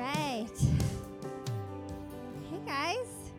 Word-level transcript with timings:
right. 0.00 0.48
Hey 2.50 2.58
guys. 2.64 3.32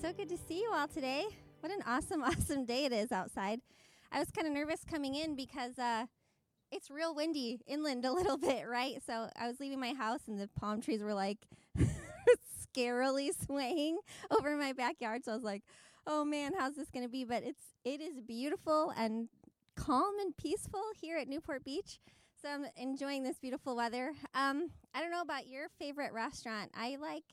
So 0.00 0.14
good 0.14 0.30
to 0.30 0.38
see 0.48 0.62
you 0.62 0.72
all 0.74 0.88
today. 0.88 1.26
What 1.60 1.70
an 1.70 1.82
awesome, 1.86 2.22
awesome 2.24 2.64
day 2.64 2.86
it 2.86 2.92
is 2.92 3.12
outside. 3.12 3.60
I 4.10 4.18
was 4.18 4.30
kind 4.30 4.46
of 4.46 4.54
nervous 4.54 4.80
coming 4.90 5.14
in 5.14 5.36
because 5.36 5.78
uh, 5.78 6.06
it's 6.72 6.90
real 6.90 7.14
windy 7.14 7.60
inland 7.66 8.04
a 8.06 8.12
little 8.12 8.38
bit, 8.38 8.66
right? 8.66 9.02
So 9.06 9.28
I 9.38 9.46
was 9.46 9.60
leaving 9.60 9.78
my 9.78 9.92
house 9.92 10.20
and 10.26 10.40
the 10.40 10.48
palm 10.58 10.80
trees 10.80 11.02
were 11.02 11.12
like 11.12 11.36
scarily 12.74 13.30
swaying 13.44 13.98
over 14.30 14.56
my 14.56 14.72
backyard. 14.72 15.26
So 15.26 15.32
I 15.32 15.34
was 15.34 15.44
like, 15.44 15.64
oh 16.06 16.24
man, 16.24 16.52
how's 16.58 16.76
this 16.76 16.88
going 16.88 17.04
to 17.04 17.10
be? 17.10 17.24
But 17.24 17.42
it's 17.42 17.62
it 17.84 18.00
is 18.00 18.22
beautiful 18.22 18.94
and 18.96 19.28
calm 19.76 20.18
and 20.18 20.34
peaceful 20.34 20.84
here 20.98 21.18
at 21.18 21.28
Newport 21.28 21.62
Beach. 21.62 21.98
So 22.40 22.48
I'm 22.48 22.66
enjoying 22.76 23.24
this 23.24 23.38
beautiful 23.38 23.74
weather. 23.74 24.12
Um, 24.32 24.70
I 24.94 25.00
don't 25.00 25.10
know 25.10 25.22
about 25.22 25.48
your 25.48 25.68
favorite 25.76 26.12
restaurant. 26.12 26.70
I 26.72 26.96
like 27.00 27.24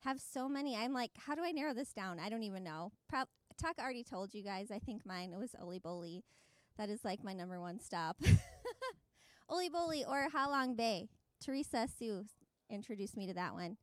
have 0.00 0.20
so 0.20 0.48
many. 0.48 0.76
I'm 0.76 0.92
like, 0.92 1.12
how 1.16 1.36
do 1.36 1.44
I 1.44 1.52
narrow 1.52 1.74
this 1.74 1.92
down? 1.92 2.18
I 2.18 2.28
don't 2.28 2.42
even 2.42 2.64
know. 2.64 2.90
Pro- 3.08 3.22
Tuck 3.60 3.76
already 3.78 4.02
told 4.02 4.34
you 4.34 4.42
guys. 4.42 4.72
I 4.72 4.80
think 4.80 5.06
mine 5.06 5.32
it 5.32 5.38
was 5.38 5.54
Oli 5.62 5.78
Boli. 5.78 6.24
That 6.76 6.88
is 6.88 7.04
like 7.04 7.22
my 7.22 7.32
number 7.32 7.60
one 7.60 7.78
stop. 7.78 8.16
Oli 9.48 9.68
Boli 9.68 10.04
or 10.04 10.26
Halong 10.34 10.76
Bay. 10.76 11.08
Teresa 11.40 11.86
Sue 11.96 12.24
introduced 12.68 13.16
me 13.16 13.28
to 13.28 13.34
that 13.34 13.54
one. 13.54 13.76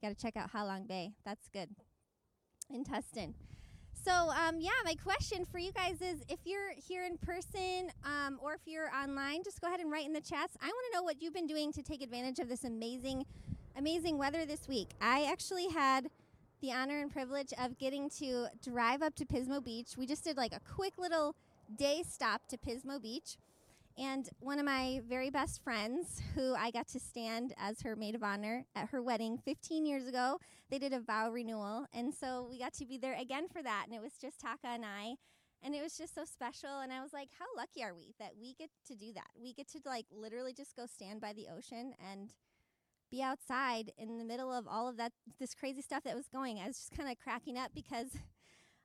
Got 0.00 0.10
to 0.10 0.14
check 0.14 0.36
out 0.36 0.52
Halong 0.52 0.86
Bay. 0.86 1.12
That's 1.24 1.48
good. 1.52 1.70
In 2.72 2.84
Tustin. 2.84 3.34
So, 4.02 4.30
um, 4.30 4.60
yeah, 4.60 4.70
my 4.84 4.94
question 4.94 5.44
for 5.44 5.58
you 5.58 5.72
guys 5.72 6.00
is 6.00 6.22
if 6.28 6.38
you're 6.44 6.70
here 6.88 7.04
in 7.04 7.18
person 7.18 7.92
um, 8.04 8.38
or 8.40 8.54
if 8.54 8.60
you're 8.64 8.90
online, 8.94 9.42
just 9.42 9.60
go 9.60 9.66
ahead 9.66 9.80
and 9.80 9.90
write 9.90 10.06
in 10.06 10.14
the 10.14 10.22
chats. 10.22 10.56
I 10.62 10.66
want 10.66 10.86
to 10.90 10.96
know 10.96 11.02
what 11.02 11.20
you've 11.20 11.34
been 11.34 11.46
doing 11.46 11.70
to 11.72 11.82
take 11.82 12.00
advantage 12.02 12.38
of 12.38 12.48
this 12.48 12.64
amazing, 12.64 13.26
amazing 13.76 14.16
weather 14.16 14.46
this 14.46 14.66
week. 14.66 14.88
I 15.02 15.24
actually 15.30 15.68
had 15.68 16.08
the 16.62 16.72
honor 16.72 17.00
and 17.00 17.10
privilege 17.10 17.52
of 17.62 17.78
getting 17.78 18.08
to 18.20 18.46
drive 18.64 19.02
up 19.02 19.14
to 19.16 19.26
Pismo 19.26 19.62
Beach. 19.62 19.88
We 19.98 20.06
just 20.06 20.24
did 20.24 20.36
like 20.36 20.54
a 20.54 20.60
quick 20.60 20.94
little 20.96 21.34
day 21.76 22.02
stop 22.08 22.46
to 22.48 22.56
Pismo 22.56 23.02
Beach. 23.02 23.36
And 24.00 24.26
one 24.38 24.58
of 24.58 24.64
my 24.64 25.02
very 25.06 25.28
best 25.28 25.62
friends, 25.62 26.22
who 26.34 26.54
I 26.54 26.70
got 26.70 26.88
to 26.88 26.98
stand 26.98 27.52
as 27.58 27.82
her 27.82 27.94
maid 27.94 28.14
of 28.14 28.22
honor 28.22 28.64
at 28.74 28.88
her 28.88 29.02
wedding 29.02 29.36
15 29.36 29.84
years 29.84 30.06
ago, 30.06 30.38
they 30.70 30.78
did 30.78 30.94
a 30.94 31.00
vow 31.00 31.30
renewal. 31.30 31.84
And 31.92 32.14
so 32.14 32.46
we 32.50 32.58
got 32.58 32.72
to 32.74 32.86
be 32.86 32.96
there 32.96 33.14
again 33.20 33.46
for 33.48 33.62
that. 33.62 33.82
And 33.84 33.94
it 33.94 34.00
was 34.00 34.14
just 34.14 34.40
Taka 34.40 34.68
and 34.68 34.86
I. 34.86 35.16
And 35.62 35.74
it 35.74 35.82
was 35.82 35.98
just 35.98 36.14
so 36.14 36.24
special. 36.24 36.80
And 36.80 36.90
I 36.90 37.02
was 37.02 37.12
like, 37.12 37.28
how 37.38 37.44
lucky 37.54 37.82
are 37.82 37.94
we 37.94 38.14
that 38.18 38.32
we 38.40 38.54
get 38.54 38.70
to 38.86 38.94
do 38.94 39.12
that? 39.12 39.28
We 39.38 39.52
get 39.52 39.68
to 39.72 39.80
like 39.84 40.06
literally 40.10 40.54
just 40.54 40.74
go 40.74 40.86
stand 40.86 41.20
by 41.20 41.34
the 41.34 41.48
ocean 41.54 41.92
and 42.10 42.32
be 43.10 43.20
outside 43.20 43.92
in 43.98 44.16
the 44.16 44.24
middle 44.24 44.50
of 44.50 44.66
all 44.66 44.88
of 44.88 44.96
that, 44.96 45.12
this 45.38 45.54
crazy 45.54 45.82
stuff 45.82 46.04
that 46.04 46.16
was 46.16 46.28
going. 46.28 46.58
I 46.58 46.66
was 46.66 46.78
just 46.78 46.96
kind 46.96 47.10
of 47.10 47.18
cracking 47.18 47.58
up 47.58 47.72
because 47.74 48.16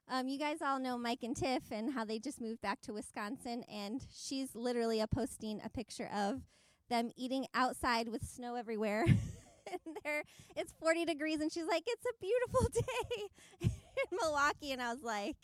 um, 0.10 0.28
you 0.28 0.38
guys 0.38 0.62
all 0.62 0.80
know 0.80 0.98
Mike 0.98 1.24
and 1.24 1.36
Tiff 1.36 1.64
and 1.72 1.94
how 1.94 2.06
they 2.06 2.20
just 2.20 2.40
moved 2.40 2.62
back 2.62 2.82
to 2.82 2.94
Wisconsin, 2.94 3.64
and 3.72 4.06
she's 4.16 4.56
literally 4.56 5.02
a 5.02 5.08
posting 5.08 5.60
a 5.64 5.70
picture 5.70 6.10
of 6.14 6.42
them 6.90 7.10
eating 7.16 7.48
outside 7.54 8.10
with 8.10 8.24
snow 8.24 8.56
everywhere. 8.56 9.06
and 9.72 9.98
there, 10.04 10.24
it's 10.56 10.74
40 10.80 11.06
degrees, 11.06 11.42
and 11.42 11.52
she's 11.52 11.66
like, 11.66 11.84
"It's 11.88 12.06
a 12.06 12.20
beautiful 12.22 12.68
day 12.74 13.24
in 13.62 14.18
Milwaukee," 14.22 14.72
and 14.72 14.82
I 14.82 14.94
was 14.94 15.02
like, 15.04 15.38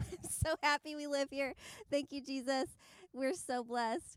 "I'm 0.00 0.18
so 0.30 0.54
happy 0.62 0.96
we 0.96 1.06
live 1.06 1.28
here. 1.30 1.54
Thank 1.90 2.12
you, 2.12 2.22
Jesus. 2.22 2.66
We're 3.12 3.34
so 3.34 3.62
blessed." 3.62 4.16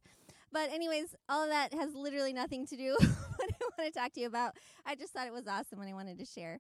But 0.54 0.72
anyways, 0.72 1.16
all 1.28 1.44
of 1.44 1.50
that 1.50 1.74
has 1.74 1.96
literally 1.96 2.32
nothing 2.32 2.68
to 2.68 2.78
do 2.78 2.96
with 3.00 3.18
what 3.38 3.50
I 3.50 3.66
want 3.78 3.94
to 3.94 4.00
talk 4.00 4.14
to 4.14 4.22
you 4.22 4.28
about. 4.28 4.56
I 4.86 4.94
just 4.94 5.12
thought 5.12 5.26
it 5.26 5.34
was 5.34 5.48
awesome 5.48 5.82
and 5.82 5.90
I 5.90 5.94
wanted 5.94 6.20
to 6.20 6.26
share. 6.26 6.60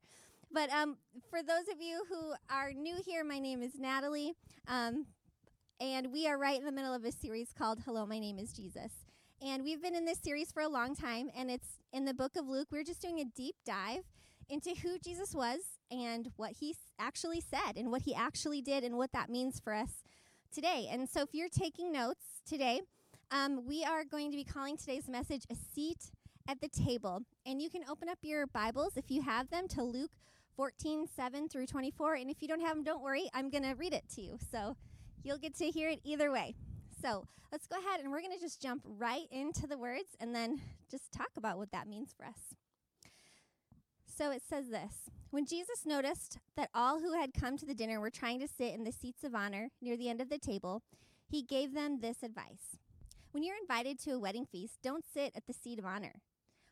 But 0.53 0.69
um, 0.69 0.97
for 1.31 1.41
those 1.41 1.67
of 1.71 1.81
you 1.81 2.03
who 2.07 2.33
are 2.47 2.71
new 2.73 2.95
here, 3.03 3.23
my 3.23 3.39
name 3.39 3.63
is 3.63 3.71
Natalie. 3.79 4.33
Um, 4.67 5.07
and 5.81 6.13
we 6.13 6.27
are 6.27 6.37
right 6.37 6.59
in 6.59 6.65
the 6.65 6.71
middle 6.71 6.93
of 6.93 7.03
a 7.05 7.11
series 7.11 7.51
called 7.57 7.79
Hello, 7.83 8.05
My 8.05 8.19
Name 8.19 8.37
is 8.37 8.53
Jesus. 8.53 8.91
And 9.41 9.63
we've 9.63 9.81
been 9.81 9.95
in 9.95 10.05
this 10.05 10.19
series 10.19 10.51
for 10.51 10.61
a 10.61 10.69
long 10.69 10.95
time, 10.95 11.31
and 11.35 11.49
it's 11.49 11.79
in 11.91 12.05
the 12.05 12.13
book 12.13 12.35
of 12.35 12.47
Luke. 12.47 12.67
We're 12.71 12.83
just 12.83 13.01
doing 13.01 13.19
a 13.19 13.25
deep 13.25 13.55
dive 13.65 14.03
into 14.47 14.75
who 14.75 14.99
Jesus 14.99 15.33
was 15.33 15.57
and 15.89 16.29
what 16.35 16.51
he 16.51 16.75
actually 16.99 17.41
said 17.41 17.75
and 17.75 17.89
what 17.89 18.03
he 18.03 18.13
actually 18.13 18.61
did 18.61 18.83
and 18.83 18.95
what 18.95 19.11
that 19.11 19.31
means 19.31 19.59
for 19.59 19.73
us 19.73 20.03
today. 20.53 20.87
And 20.91 21.09
so, 21.09 21.23
if 21.23 21.29
you're 21.33 21.49
taking 21.49 21.91
notes 21.91 22.25
today, 22.47 22.81
um, 23.31 23.65
we 23.65 23.83
are 23.83 24.03
going 24.05 24.29
to 24.29 24.37
be 24.37 24.43
calling 24.43 24.77
today's 24.77 25.07
message 25.07 25.45
a 25.49 25.55
seat 25.73 26.11
at 26.47 26.61
the 26.61 26.69
table. 26.69 27.23
And 27.43 27.59
you 27.59 27.71
can 27.71 27.81
open 27.89 28.07
up 28.07 28.19
your 28.21 28.45
Bibles 28.45 28.97
if 28.97 29.09
you 29.09 29.23
have 29.23 29.49
them 29.49 29.67
to 29.69 29.81
Luke 29.81 30.11
14, 30.55 31.07
7 31.15 31.49
through 31.49 31.67
24. 31.67 32.15
And 32.15 32.29
if 32.29 32.41
you 32.41 32.47
don't 32.47 32.61
have 32.61 32.75
them, 32.75 32.83
don't 32.83 33.03
worry. 33.03 33.29
I'm 33.33 33.49
going 33.49 33.63
to 33.63 33.73
read 33.73 33.93
it 33.93 34.03
to 34.15 34.21
you. 34.21 34.37
So 34.51 34.75
you'll 35.23 35.37
get 35.37 35.55
to 35.57 35.65
hear 35.65 35.89
it 35.89 35.99
either 36.03 36.31
way. 36.31 36.55
So 37.01 37.27
let's 37.51 37.67
go 37.67 37.77
ahead 37.77 37.99
and 37.99 38.11
we're 38.11 38.21
going 38.21 38.33
to 38.33 38.39
just 38.39 38.61
jump 38.61 38.83
right 38.85 39.27
into 39.31 39.67
the 39.67 39.77
words 39.77 40.15
and 40.19 40.33
then 40.33 40.61
just 40.89 41.11
talk 41.11 41.29
about 41.37 41.57
what 41.57 41.71
that 41.71 41.87
means 41.87 42.13
for 42.15 42.25
us. 42.25 42.55
So 44.05 44.31
it 44.31 44.43
says 44.47 44.69
this 44.69 45.09
When 45.31 45.45
Jesus 45.45 45.85
noticed 45.85 46.37
that 46.55 46.69
all 46.73 46.99
who 46.99 47.13
had 47.13 47.33
come 47.33 47.57
to 47.57 47.65
the 47.65 47.73
dinner 47.73 47.99
were 47.99 48.11
trying 48.11 48.39
to 48.39 48.47
sit 48.47 48.73
in 48.73 48.83
the 48.83 48.91
seats 48.91 49.23
of 49.23 49.33
honor 49.33 49.69
near 49.81 49.97
the 49.97 50.09
end 50.09 50.21
of 50.21 50.29
the 50.29 50.37
table, 50.37 50.83
he 51.27 51.41
gave 51.41 51.73
them 51.73 51.99
this 51.99 52.21
advice 52.21 52.77
When 53.31 53.43
you're 53.43 53.57
invited 53.61 53.99
to 54.01 54.11
a 54.11 54.19
wedding 54.19 54.45
feast, 54.45 54.77
don't 54.83 55.05
sit 55.11 55.33
at 55.35 55.47
the 55.47 55.53
seat 55.53 55.79
of 55.79 55.85
honor. 55.85 56.21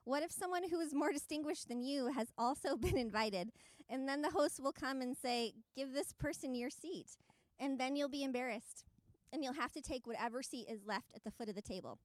What 0.04 0.24
if 0.24 0.32
someone 0.32 0.64
who 0.70 0.80
is 0.80 0.96
more 0.96 1.12
distinguished 1.12 1.68
than 1.68 1.84
you 1.84 2.08
has 2.08 2.32
also 2.38 2.76
been 2.78 2.98
invited? 2.98 3.52
And 3.90 4.08
then 4.08 4.22
the 4.22 4.32
host 4.32 4.60
will 4.60 4.72
come 4.72 5.02
and 5.02 5.16
say, 5.16 5.54
Give 5.76 5.94
this 5.94 6.14
person 6.14 6.56
your 6.56 6.70
seat. 6.70 7.18
And 7.60 7.80
then 7.80 7.96
you'll 7.96 8.10
be 8.10 8.24
embarrassed. 8.24 8.84
And 9.32 9.44
you'll 9.44 9.54
have 9.54 9.72
to 9.74 9.82
take 9.82 10.08
whatever 10.08 10.42
seat 10.42 10.68
is 10.70 10.86
left 10.86 11.14
at 11.16 11.24
the 11.24 11.32
foot 11.32 11.50
of 11.50 11.56
the 11.56 11.62
table. 11.62 12.00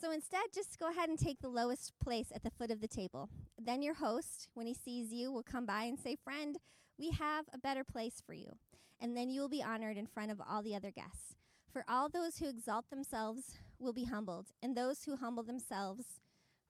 So 0.00 0.10
instead, 0.12 0.40
just 0.54 0.78
go 0.78 0.88
ahead 0.88 1.10
and 1.10 1.18
take 1.18 1.40
the 1.40 1.48
lowest 1.48 1.92
place 2.02 2.32
at 2.34 2.42
the 2.42 2.50
foot 2.50 2.70
of 2.70 2.80
the 2.80 2.88
table. 2.88 3.28
Then 3.58 3.82
your 3.82 3.94
host, 3.94 4.48
when 4.54 4.66
he 4.66 4.74
sees 4.74 5.12
you, 5.12 5.30
will 5.30 5.42
come 5.42 5.66
by 5.66 5.84
and 5.84 5.98
say, 5.98 6.16
Friend, 6.16 6.56
we 6.98 7.10
have 7.10 7.44
a 7.52 7.58
better 7.58 7.84
place 7.84 8.22
for 8.24 8.32
you. 8.32 8.56
And 9.00 9.16
then 9.16 9.30
you 9.30 9.40
will 9.40 9.48
be 9.48 9.62
honored 9.62 9.96
in 9.96 10.06
front 10.06 10.30
of 10.30 10.40
all 10.40 10.62
the 10.62 10.74
other 10.74 10.90
guests. 10.90 11.34
For 11.72 11.84
all 11.88 12.08
those 12.08 12.38
who 12.38 12.48
exalt 12.48 12.90
themselves 12.90 13.58
will 13.78 13.92
be 13.92 14.04
humbled, 14.04 14.46
and 14.62 14.76
those 14.76 15.04
who 15.04 15.16
humble 15.16 15.42
themselves 15.42 16.04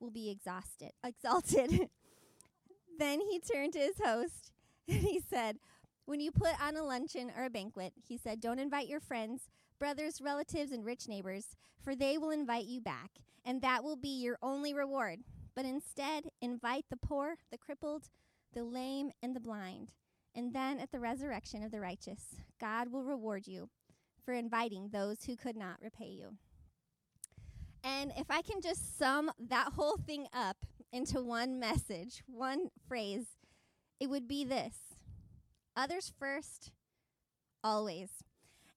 will 0.00 0.10
be 0.10 0.30
exhausted, 0.30 0.92
exalted. 1.04 1.88
then 2.98 3.20
he 3.20 3.40
turned 3.40 3.72
to 3.74 3.78
his 3.78 3.98
host 4.02 4.52
and 4.88 4.98
he 4.98 5.20
said, 5.20 5.58
When 6.06 6.20
you 6.20 6.30
put 6.30 6.60
on 6.60 6.76
a 6.76 6.82
luncheon 6.82 7.30
or 7.36 7.44
a 7.44 7.50
banquet, 7.50 7.92
he 8.06 8.16
said, 8.16 8.40
don't 8.40 8.58
invite 8.58 8.88
your 8.88 9.00
friends, 9.00 9.42
brothers, 9.78 10.20
relatives, 10.20 10.72
and 10.72 10.84
rich 10.84 11.08
neighbors, 11.08 11.56
for 11.82 11.94
they 11.94 12.18
will 12.18 12.30
invite 12.30 12.66
you 12.66 12.80
back, 12.80 13.10
and 13.44 13.62
that 13.62 13.84
will 13.84 13.96
be 13.96 14.20
your 14.20 14.38
only 14.42 14.74
reward. 14.74 15.20
But 15.54 15.64
instead, 15.64 16.24
invite 16.40 16.84
the 16.90 16.96
poor, 16.96 17.36
the 17.50 17.58
crippled, 17.58 18.08
the 18.54 18.64
lame, 18.64 19.10
and 19.22 19.34
the 19.34 19.40
blind. 19.40 19.92
And 20.34 20.54
then 20.54 20.78
at 20.78 20.92
the 20.92 21.00
resurrection 21.00 21.62
of 21.62 21.72
the 21.72 21.80
righteous, 21.80 22.36
God 22.60 22.92
will 22.92 23.04
reward 23.04 23.46
you 23.46 23.68
for 24.24 24.32
inviting 24.32 24.88
those 24.88 25.24
who 25.24 25.36
could 25.36 25.56
not 25.56 25.80
repay 25.82 26.06
you. 26.06 26.36
And 27.82 28.12
if 28.16 28.30
I 28.30 28.42
can 28.42 28.60
just 28.60 28.98
sum 28.98 29.30
that 29.38 29.72
whole 29.74 29.96
thing 29.96 30.26
up 30.32 30.58
into 30.92 31.22
one 31.22 31.58
message, 31.58 32.22
one 32.26 32.68
phrase, 32.86 33.26
it 33.98 34.08
would 34.08 34.26
be 34.28 34.44
this 34.44 34.76
others 35.76 36.12
first, 36.18 36.72
always. 37.64 38.10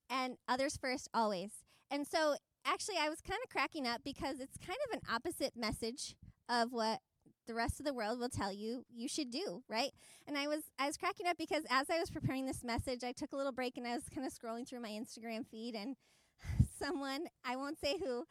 And 0.09 0.37
others 0.47 0.77
first, 0.77 1.09
always. 1.13 1.51
And 1.89 2.05
so 2.07 2.35
actually, 2.65 2.97
I 3.01 3.09
was 3.09 3.19
kind 3.21 3.39
of 3.43 3.49
cracking 3.49 3.87
up 3.87 4.01
because 4.03 4.39
it's 4.39 4.57
kind 4.57 4.79
of 4.87 4.99
an 4.99 5.13
opposite 5.13 5.55
message 5.55 6.15
of 6.47 6.71
what 6.71 6.99
the 7.45 7.53
rest 7.53 7.79
of 7.79 7.85
the 7.85 7.93
world 7.93 8.19
will 8.19 8.29
tell 8.29 8.51
you 8.53 8.85
you 8.93 9.07
should 9.07 9.29
do, 9.29 9.63
right? 9.67 9.91
And 10.27 10.37
I 10.37 10.47
was 10.47 10.63
I 10.79 10.87
was 10.87 10.97
cracking 10.97 11.27
up 11.27 11.37
because 11.37 11.63
as 11.69 11.89
I 11.89 11.99
was 11.99 12.09
preparing 12.09 12.45
this 12.45 12.63
message, 12.63 13.03
I 13.03 13.11
took 13.11 13.33
a 13.33 13.35
little 13.35 13.51
break 13.51 13.77
and 13.77 13.87
I 13.87 13.95
was 13.95 14.03
kind 14.13 14.25
of 14.25 14.33
scrolling 14.33 14.67
through 14.67 14.81
my 14.81 14.89
Instagram 14.89 15.45
feed 15.45 15.75
and 15.75 15.95
someone, 16.79 17.25
I 17.43 17.55
won't 17.55 17.79
say 17.79 17.97
who, 17.97 18.25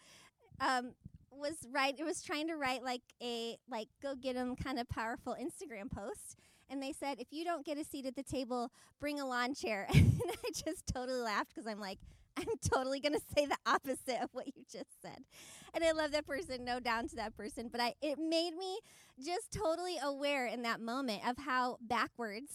um, 0.60 0.92
was 1.30 1.54
right 1.72 1.94
it 1.98 2.04
was 2.04 2.22
trying 2.22 2.46
to 2.48 2.56
write 2.56 2.82
like 2.82 3.02
a 3.22 3.56
like 3.68 3.88
go 4.02 4.14
get 4.14 4.36
'em 4.36 4.54
kind 4.54 4.78
of 4.78 4.88
powerful 4.88 5.36
Instagram 5.40 5.90
post. 5.90 6.36
And 6.70 6.82
they 6.82 6.92
said 6.92 7.18
if 7.20 7.28
you 7.30 7.44
don't 7.44 7.66
get 7.66 7.78
a 7.78 7.84
seat 7.84 8.06
at 8.06 8.14
the 8.14 8.22
table 8.22 8.70
bring 9.00 9.20
a 9.20 9.26
lawn 9.26 9.54
chair. 9.54 9.88
And 9.94 10.30
I 10.46 10.50
just 10.52 10.86
totally 10.86 11.20
laughed 11.20 11.54
because 11.54 11.66
I'm 11.66 11.80
like 11.80 11.98
I'm 12.36 12.46
totally 12.70 13.00
going 13.00 13.14
to 13.18 13.20
say 13.36 13.46
the 13.46 13.56
opposite 13.66 14.22
of 14.22 14.30
what 14.32 14.46
you 14.46 14.64
just 14.70 15.02
said. 15.02 15.24
And 15.74 15.84
I 15.84 15.92
love 15.92 16.12
that 16.12 16.26
person, 16.26 16.64
no 16.64 16.80
down 16.80 17.08
to 17.08 17.16
that 17.16 17.36
person, 17.36 17.68
but 17.70 17.80
I 17.80 17.94
it 18.00 18.18
made 18.18 18.54
me 18.56 18.78
just 19.24 19.50
totally 19.52 19.96
aware 20.02 20.46
in 20.46 20.62
that 20.62 20.80
moment 20.80 21.26
of 21.28 21.38
how 21.38 21.78
backwards 21.80 22.52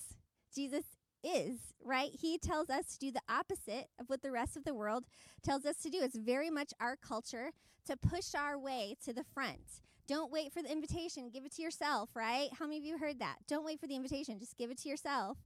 Jesus 0.54 0.84
is, 1.24 1.60
right? 1.84 2.10
He 2.14 2.38
tells 2.38 2.70
us 2.70 2.94
to 2.94 3.00
do 3.00 3.12
the 3.12 3.22
opposite 3.30 3.88
of 4.00 4.08
what 4.08 4.22
the 4.22 4.32
rest 4.32 4.58
of 4.58 4.64
the 4.64 4.74
world 4.74 5.06
tells 5.44 5.66
us 5.66 5.78
to 5.78 5.90
do. 5.90 6.00
It's 6.02 6.18
very 6.18 6.50
much 6.50 6.74
our 6.80 6.96
culture 6.96 7.52
to 7.86 7.98
push 7.98 8.36
our 8.36 8.58
way 8.58 8.96
to 9.06 9.14
the 9.14 9.24
front. 9.24 9.82
Don't 10.08 10.32
wait 10.32 10.54
for 10.54 10.62
the 10.62 10.72
invitation, 10.72 11.30
give 11.30 11.46
it 11.46 11.54
to 11.56 11.62
yourself, 11.62 12.10
right? 12.16 12.50
How 12.58 12.66
many 12.66 12.78
of 12.78 12.86
you 12.86 12.98
heard 12.98 13.20
that? 13.20 13.38
Don't 13.48 13.66
wait 13.66 13.80
for 13.80 13.88
the 13.88 13.96
invitation, 13.96 14.40
just 14.40 14.58
give 14.58 14.72
it 14.72 14.78
to 14.80 14.90
yourself. 14.90 15.38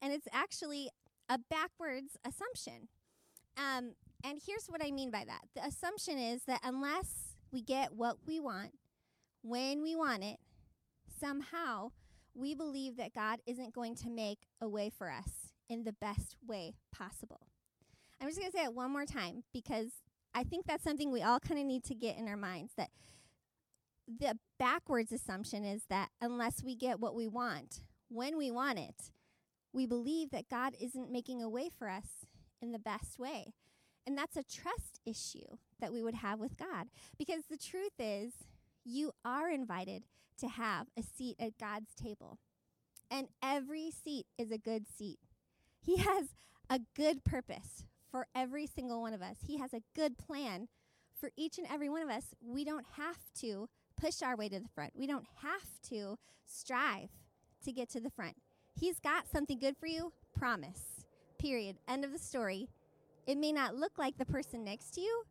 And 0.00 0.12
it's 0.12 0.28
actually 0.32 0.90
a 1.28 1.38
backwards 1.38 2.16
assumption. 2.24 2.88
Um, 3.56 3.92
and 4.24 4.40
here's 4.44 4.66
what 4.66 4.82
I 4.84 4.90
mean 4.90 5.10
by 5.10 5.24
that 5.26 5.42
the 5.54 5.64
assumption 5.64 6.18
is 6.18 6.44
that 6.44 6.60
unless 6.62 7.34
we 7.52 7.62
get 7.62 7.92
what 7.92 8.16
we 8.26 8.40
want 8.40 8.72
when 9.42 9.82
we 9.82 9.94
want 9.94 10.24
it, 10.24 10.38
somehow 11.20 11.90
we 12.36 12.54
believe 12.54 12.96
that 12.96 13.14
God 13.14 13.40
isn't 13.46 13.74
going 13.74 13.94
to 13.96 14.10
make 14.10 14.46
a 14.60 14.68
way 14.68 14.90
for 14.90 15.10
us 15.10 15.52
in 15.68 15.84
the 15.84 15.92
best 15.92 16.36
way 16.46 16.74
possible. 16.92 17.48
I'm 18.20 18.28
just 18.28 18.38
going 18.38 18.50
to 18.50 18.56
say 18.56 18.64
it 18.64 18.74
one 18.74 18.92
more 18.92 19.06
time 19.06 19.44
because 19.52 19.88
I 20.34 20.44
think 20.44 20.66
that's 20.66 20.84
something 20.84 21.10
we 21.10 21.22
all 21.22 21.40
kind 21.40 21.60
of 21.60 21.66
need 21.66 21.84
to 21.84 21.94
get 21.94 22.18
in 22.18 22.28
our 22.28 22.36
minds 22.36 22.72
that 22.76 22.90
the 24.06 24.38
backwards 24.58 25.12
assumption 25.12 25.64
is 25.64 25.82
that 25.88 26.10
unless 26.20 26.62
we 26.62 26.76
get 26.76 27.00
what 27.00 27.14
we 27.14 27.26
want 27.26 27.80
when 28.08 28.36
we 28.38 28.50
want 28.50 28.78
it, 28.78 29.10
we 29.72 29.86
believe 29.86 30.30
that 30.30 30.48
God 30.48 30.74
isn't 30.80 31.10
making 31.10 31.42
a 31.42 31.48
way 31.48 31.68
for 31.76 31.88
us 31.88 32.26
in 32.62 32.72
the 32.72 32.78
best 32.78 33.18
way. 33.18 33.52
And 34.06 34.16
that's 34.16 34.36
a 34.36 34.44
trust 34.44 35.00
issue 35.04 35.56
that 35.80 35.92
we 35.92 36.02
would 36.02 36.14
have 36.14 36.38
with 36.38 36.56
God. 36.56 36.86
Because 37.18 37.44
the 37.50 37.56
truth 37.56 37.92
is, 37.98 38.32
you 38.84 39.12
are 39.24 39.50
invited 39.50 40.04
to 40.36 40.48
have 40.48 40.86
a 40.96 41.02
seat 41.02 41.36
at 41.38 41.58
God's 41.58 41.94
table. 41.94 42.38
And 43.10 43.28
every 43.42 43.90
seat 43.90 44.26
is 44.38 44.50
a 44.50 44.58
good 44.58 44.86
seat. 44.88 45.18
He 45.80 45.96
has 45.98 46.26
a 46.68 46.80
good 46.96 47.24
purpose 47.24 47.84
for 48.10 48.26
every 48.34 48.66
single 48.66 49.02
one 49.02 49.12
of 49.12 49.22
us, 49.22 49.36
He 49.46 49.58
has 49.58 49.74
a 49.74 49.82
good 49.94 50.16
plan 50.16 50.68
for 51.20 51.30
each 51.36 51.58
and 51.58 51.66
every 51.70 51.88
one 51.88 52.02
of 52.02 52.08
us. 52.08 52.34
We 52.40 52.64
don't 52.64 52.86
have 52.96 53.18
to 53.40 53.68
push 54.00 54.22
our 54.22 54.36
way 54.36 54.48
to 54.48 54.60
the 54.60 54.68
front, 54.68 54.92
we 54.96 55.06
don't 55.06 55.26
have 55.42 55.80
to 55.90 56.18
strive 56.46 57.10
to 57.64 57.72
get 57.72 57.88
to 57.90 58.00
the 58.00 58.10
front. 58.10 58.36
He's 58.78 59.00
got 59.00 59.28
something 59.28 59.58
good 59.58 59.76
for 59.76 59.86
you, 59.86 60.12
promise. 60.36 61.04
Period. 61.38 61.76
End 61.88 62.04
of 62.04 62.12
the 62.12 62.18
story. 62.18 62.68
It 63.26 63.38
may 63.38 63.52
not 63.52 63.74
look 63.74 63.98
like 63.98 64.18
the 64.18 64.24
person 64.24 64.64
next 64.64 64.92
to 64.94 65.00
you, 65.00 65.24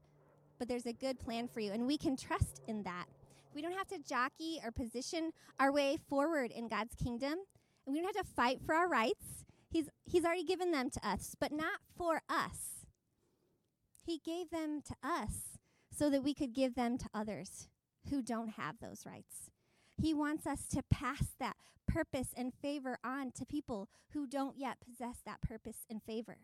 but 0.60 0.68
there's 0.68 0.86
a 0.86 0.94
good 0.94 1.20
plan 1.20 1.48
for 1.48 1.60
you, 1.60 1.72
and 1.72 1.88
we 1.88 1.98
can 1.98 2.18
trust 2.18 2.62
in 2.68 2.84
that. 2.84 3.06
We 3.56 3.62
don't 3.62 3.78
have 3.78 3.88
to 3.88 4.00
jockey 4.00 4.60
or 4.64 4.70
position 4.70 5.32
our 5.58 5.72
way 5.72 5.98
forward 6.10 6.52
in 6.52 6.68
God's 6.68 6.94
kingdom, 6.94 7.36
and 7.86 7.94
we 7.94 8.02
don't 8.02 8.14
have 8.14 8.26
to 8.26 8.32
fight 8.34 8.60
for 8.66 8.76
our 8.76 8.90
rights. 8.90 9.46
He's, 9.70 9.90
he's 10.04 10.26
already 10.26 10.44
given 10.44 10.72
them 10.72 10.90
to 10.90 11.08
us, 11.08 11.36
but 11.40 11.54
not 11.54 11.80
for 11.98 12.22
us. 12.30 12.86
He 14.06 14.20
gave 14.24 14.50
them 14.50 14.82
to 14.82 14.96
us 15.02 15.58
so 15.90 16.10
that 16.10 16.22
we 16.22 16.34
could 16.34 16.54
give 16.54 16.76
them 16.76 16.98
to 16.98 17.06
others 17.14 17.70
who 18.10 18.22
don't 18.22 18.50
have 18.50 18.76
those 18.80 19.06
rights. 19.06 19.50
He 19.98 20.14
wants 20.14 20.46
us 20.46 20.68
to 20.74 20.84
pass 20.92 21.28
that 21.40 21.56
purpose 21.88 22.30
and 22.36 22.54
favor 22.62 22.98
on 23.06 23.32
to 23.32 23.46
people 23.46 23.88
who 24.12 24.28
don't 24.28 24.58
yet 24.58 24.78
possess 24.86 25.22
that 25.26 25.42
purpose 25.42 25.86
and 25.90 26.04
favor. 26.04 26.38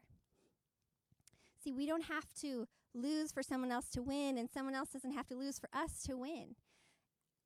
See, 1.61 1.73
we 1.73 1.85
don't 1.85 2.05
have 2.05 2.33
to 2.41 2.67
lose 2.93 3.33
for 3.33 3.43
someone 3.43 3.71
else 3.71 3.89
to 3.89 4.01
win, 4.01 4.37
and 4.37 4.49
someone 4.49 4.75
else 4.75 4.89
doesn't 4.89 5.13
have 5.13 5.27
to 5.27 5.35
lose 5.35 5.59
for 5.59 5.69
us 5.73 6.01
to 6.03 6.15
win. 6.15 6.55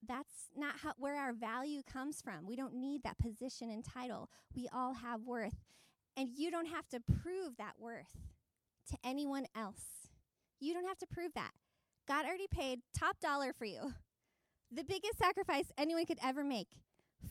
That's 0.08 0.50
not 0.56 0.76
how, 0.82 0.94
where 0.98 1.16
our 1.16 1.34
value 1.34 1.82
comes 1.84 2.22
from. 2.22 2.46
We 2.46 2.56
don't 2.56 2.76
need 2.76 3.04
that 3.04 3.18
position 3.18 3.70
and 3.70 3.84
title. 3.84 4.30
We 4.56 4.68
all 4.74 4.94
have 4.94 5.22
worth. 5.22 5.56
And 6.18 6.30
you 6.36 6.52
don't 6.52 6.68
have 6.68 6.88
to 6.90 7.00
prove 7.00 7.58
that 7.58 7.74
worth 7.80 8.18
to 8.90 8.98
anyone 9.04 9.46
else. 9.56 10.08
You 10.60 10.74
don't 10.74 10.88
have 10.88 10.98
to 11.00 11.08
prove 11.08 11.34
that. 11.36 11.52
God 12.08 12.26
already 12.26 12.48
paid 12.50 12.82
top 12.98 13.20
dollar 13.20 13.54
for 13.54 13.66
you. 13.66 13.94
The 14.72 14.84
biggest 14.84 15.18
sacrifice 15.18 15.66
anyone 15.78 16.06
could 16.06 16.20
ever 16.24 16.44
make 16.44 16.68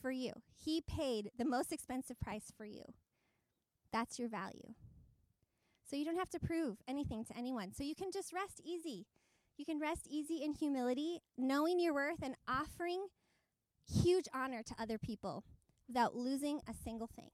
for 0.00 0.10
you. 0.10 0.32
He 0.54 0.80
paid 0.80 1.30
the 1.36 1.44
most 1.44 1.72
expensive 1.72 2.20
price 2.20 2.52
for 2.56 2.64
you. 2.64 2.84
That's 3.92 4.18
your 4.18 4.28
value. 4.28 4.74
So 5.88 5.96
you 5.96 6.04
don't 6.04 6.18
have 6.18 6.30
to 6.30 6.40
prove 6.40 6.78
anything 6.88 7.24
to 7.26 7.36
anyone. 7.36 7.72
So 7.72 7.84
you 7.84 7.94
can 7.94 8.10
just 8.12 8.32
rest 8.32 8.60
easy. 8.64 9.06
You 9.56 9.64
can 9.64 9.78
rest 9.78 10.06
easy 10.08 10.42
in 10.42 10.52
humility, 10.52 11.20
knowing 11.38 11.78
your 11.78 11.94
worth 11.94 12.22
and 12.22 12.34
offering 12.48 13.06
huge 13.88 14.26
honor 14.34 14.62
to 14.62 14.74
other 14.78 14.98
people 14.98 15.44
without 15.86 16.16
losing 16.16 16.60
a 16.68 16.74
single 16.74 17.06
thing. 17.06 17.30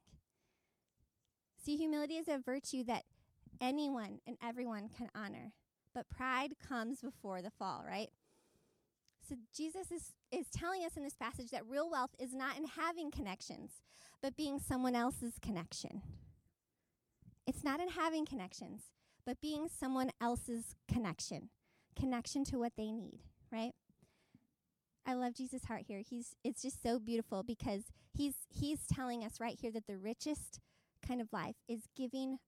See, 1.65 1.77
humility 1.77 2.15
is 2.15 2.29
a 2.29 2.39
virtue 2.39 2.85
that 2.85 3.05
anyone 3.61 4.19
and 4.27 4.37
everyone 4.43 4.89
can 4.89 5.09
honor, 5.15 5.53
but 5.95 6.09
pride 6.09 6.53
comes 6.67 7.01
before 7.01 7.43
the 7.43 7.51
fall, 7.51 7.85
right? 7.87 8.09
So 9.29 9.37
Jesus 9.55 9.93
is, 9.93 10.13
is 10.33 10.49
telling 10.51 10.85
us 10.85 10.97
in 10.97 11.05
this 11.05 11.15
passage 11.15 11.51
that 11.51 11.67
real 11.67 11.91
wealth 11.91 12.11
is 12.19 12.35
not 12.35 12.57
in 12.57 12.65
having 12.67 13.11
connections, 13.11 13.83
but 14.23 14.37
being 14.37 14.59
someone 14.59 14.97
else's 14.97 15.35
connection. 15.41 16.03
It's 17.47 17.63
not 17.63 17.81
in 17.81 17.91
having 17.91 18.27
connections, 18.27 18.85
but 19.25 19.41
being 19.41 19.69
someone 19.69 20.11
else's 20.21 20.75
connection, 20.89 21.51
connection 21.99 22.45
to 22.45 22.59
what 22.59 22.73
they 22.77 22.91
need, 22.91 23.21
right? 23.53 23.73
I 25.07 25.15
love 25.15 25.35
Jesus' 25.35 25.65
heart 25.65 25.83
here. 25.87 26.03
He's 26.09 26.37
it's 26.45 26.63
just 26.63 26.83
so 26.83 26.99
beautiful 26.99 27.43
because 27.43 27.85
he's 28.13 28.35
he's 28.49 28.81
telling 28.93 29.25
us 29.25 29.41
right 29.41 29.59
here 29.61 29.73
that 29.73 29.87
the 29.87 29.97
richest 29.97 30.61
kind 31.07 31.21
of 31.21 31.33
life 31.33 31.57
is 31.69 31.89
giving 31.97 32.39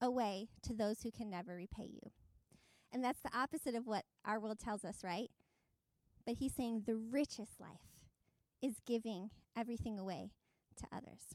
away 0.00 0.48
to 0.62 0.74
those 0.74 1.02
who 1.02 1.10
can 1.10 1.30
never 1.30 1.54
repay 1.54 1.84
you. 1.84 2.10
And 2.92 3.04
that's 3.04 3.20
the 3.20 3.36
opposite 3.36 3.74
of 3.74 3.86
what 3.86 4.04
our 4.24 4.40
world 4.40 4.58
tells 4.58 4.84
us, 4.84 5.04
right? 5.04 5.30
But 6.26 6.36
he's 6.36 6.54
saying 6.54 6.84
the 6.86 6.96
richest 6.96 7.60
life 7.60 7.90
is 8.62 8.80
giving 8.86 9.30
everything 9.56 9.98
away 9.98 10.32
to 10.76 10.86
others. 10.92 11.34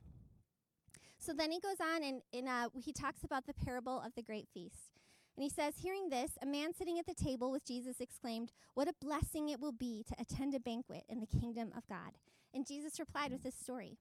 So 1.17 1.33
then 1.33 1.51
he 1.51 1.59
goes 1.59 1.77
on 1.79 2.03
and, 2.03 2.21
and 2.33 2.47
uh, 2.47 2.69
he 2.75 2.93
talks 2.93 3.23
about 3.23 3.47
the 3.47 3.53
parable 3.53 4.01
of 4.05 4.13
the 4.15 4.21
great 4.21 4.47
feast. 4.53 4.99
And 5.35 5.43
he 5.43 5.49
says, 5.49 5.75
Hearing 5.81 6.09
this, 6.09 6.31
a 6.41 6.45
man 6.45 6.73
sitting 6.73 6.97
at 6.97 7.05
the 7.05 7.13
table 7.13 7.51
with 7.51 7.65
Jesus 7.65 7.99
exclaimed, 7.99 8.51
What 8.73 8.87
a 8.87 8.93
blessing 9.01 9.49
it 9.49 9.59
will 9.59 9.73
be 9.73 10.03
to 10.07 10.15
attend 10.19 10.53
a 10.55 10.59
banquet 10.59 11.03
in 11.09 11.19
the 11.19 11.39
kingdom 11.39 11.71
of 11.75 11.87
God. 11.87 12.13
And 12.53 12.65
Jesus 12.65 12.99
replied 12.99 13.31
with 13.31 13.43
this 13.43 13.55
story 13.55 13.97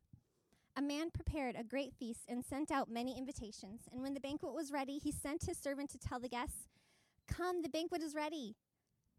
A 0.76 0.82
man 0.82 1.10
prepared 1.10 1.56
a 1.58 1.64
great 1.64 1.92
feast 1.98 2.20
and 2.28 2.44
sent 2.44 2.70
out 2.70 2.88
many 2.88 3.18
invitations. 3.18 3.82
And 3.92 4.00
when 4.00 4.14
the 4.14 4.20
banquet 4.20 4.54
was 4.54 4.72
ready, 4.72 4.98
he 4.98 5.10
sent 5.10 5.46
his 5.46 5.58
servant 5.58 5.90
to 5.90 5.98
tell 5.98 6.20
the 6.20 6.28
guests, 6.28 6.68
Come, 7.26 7.62
the 7.62 7.68
banquet 7.68 8.02
is 8.02 8.14
ready. 8.14 8.54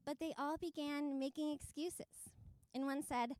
But 0.06 0.19
they 0.19 0.33
all 0.38 0.57
began 0.57 1.19
making 1.19 1.51
excuses. 1.51 2.29
And 2.73 2.85
one 2.85 3.01
said, 3.01 3.31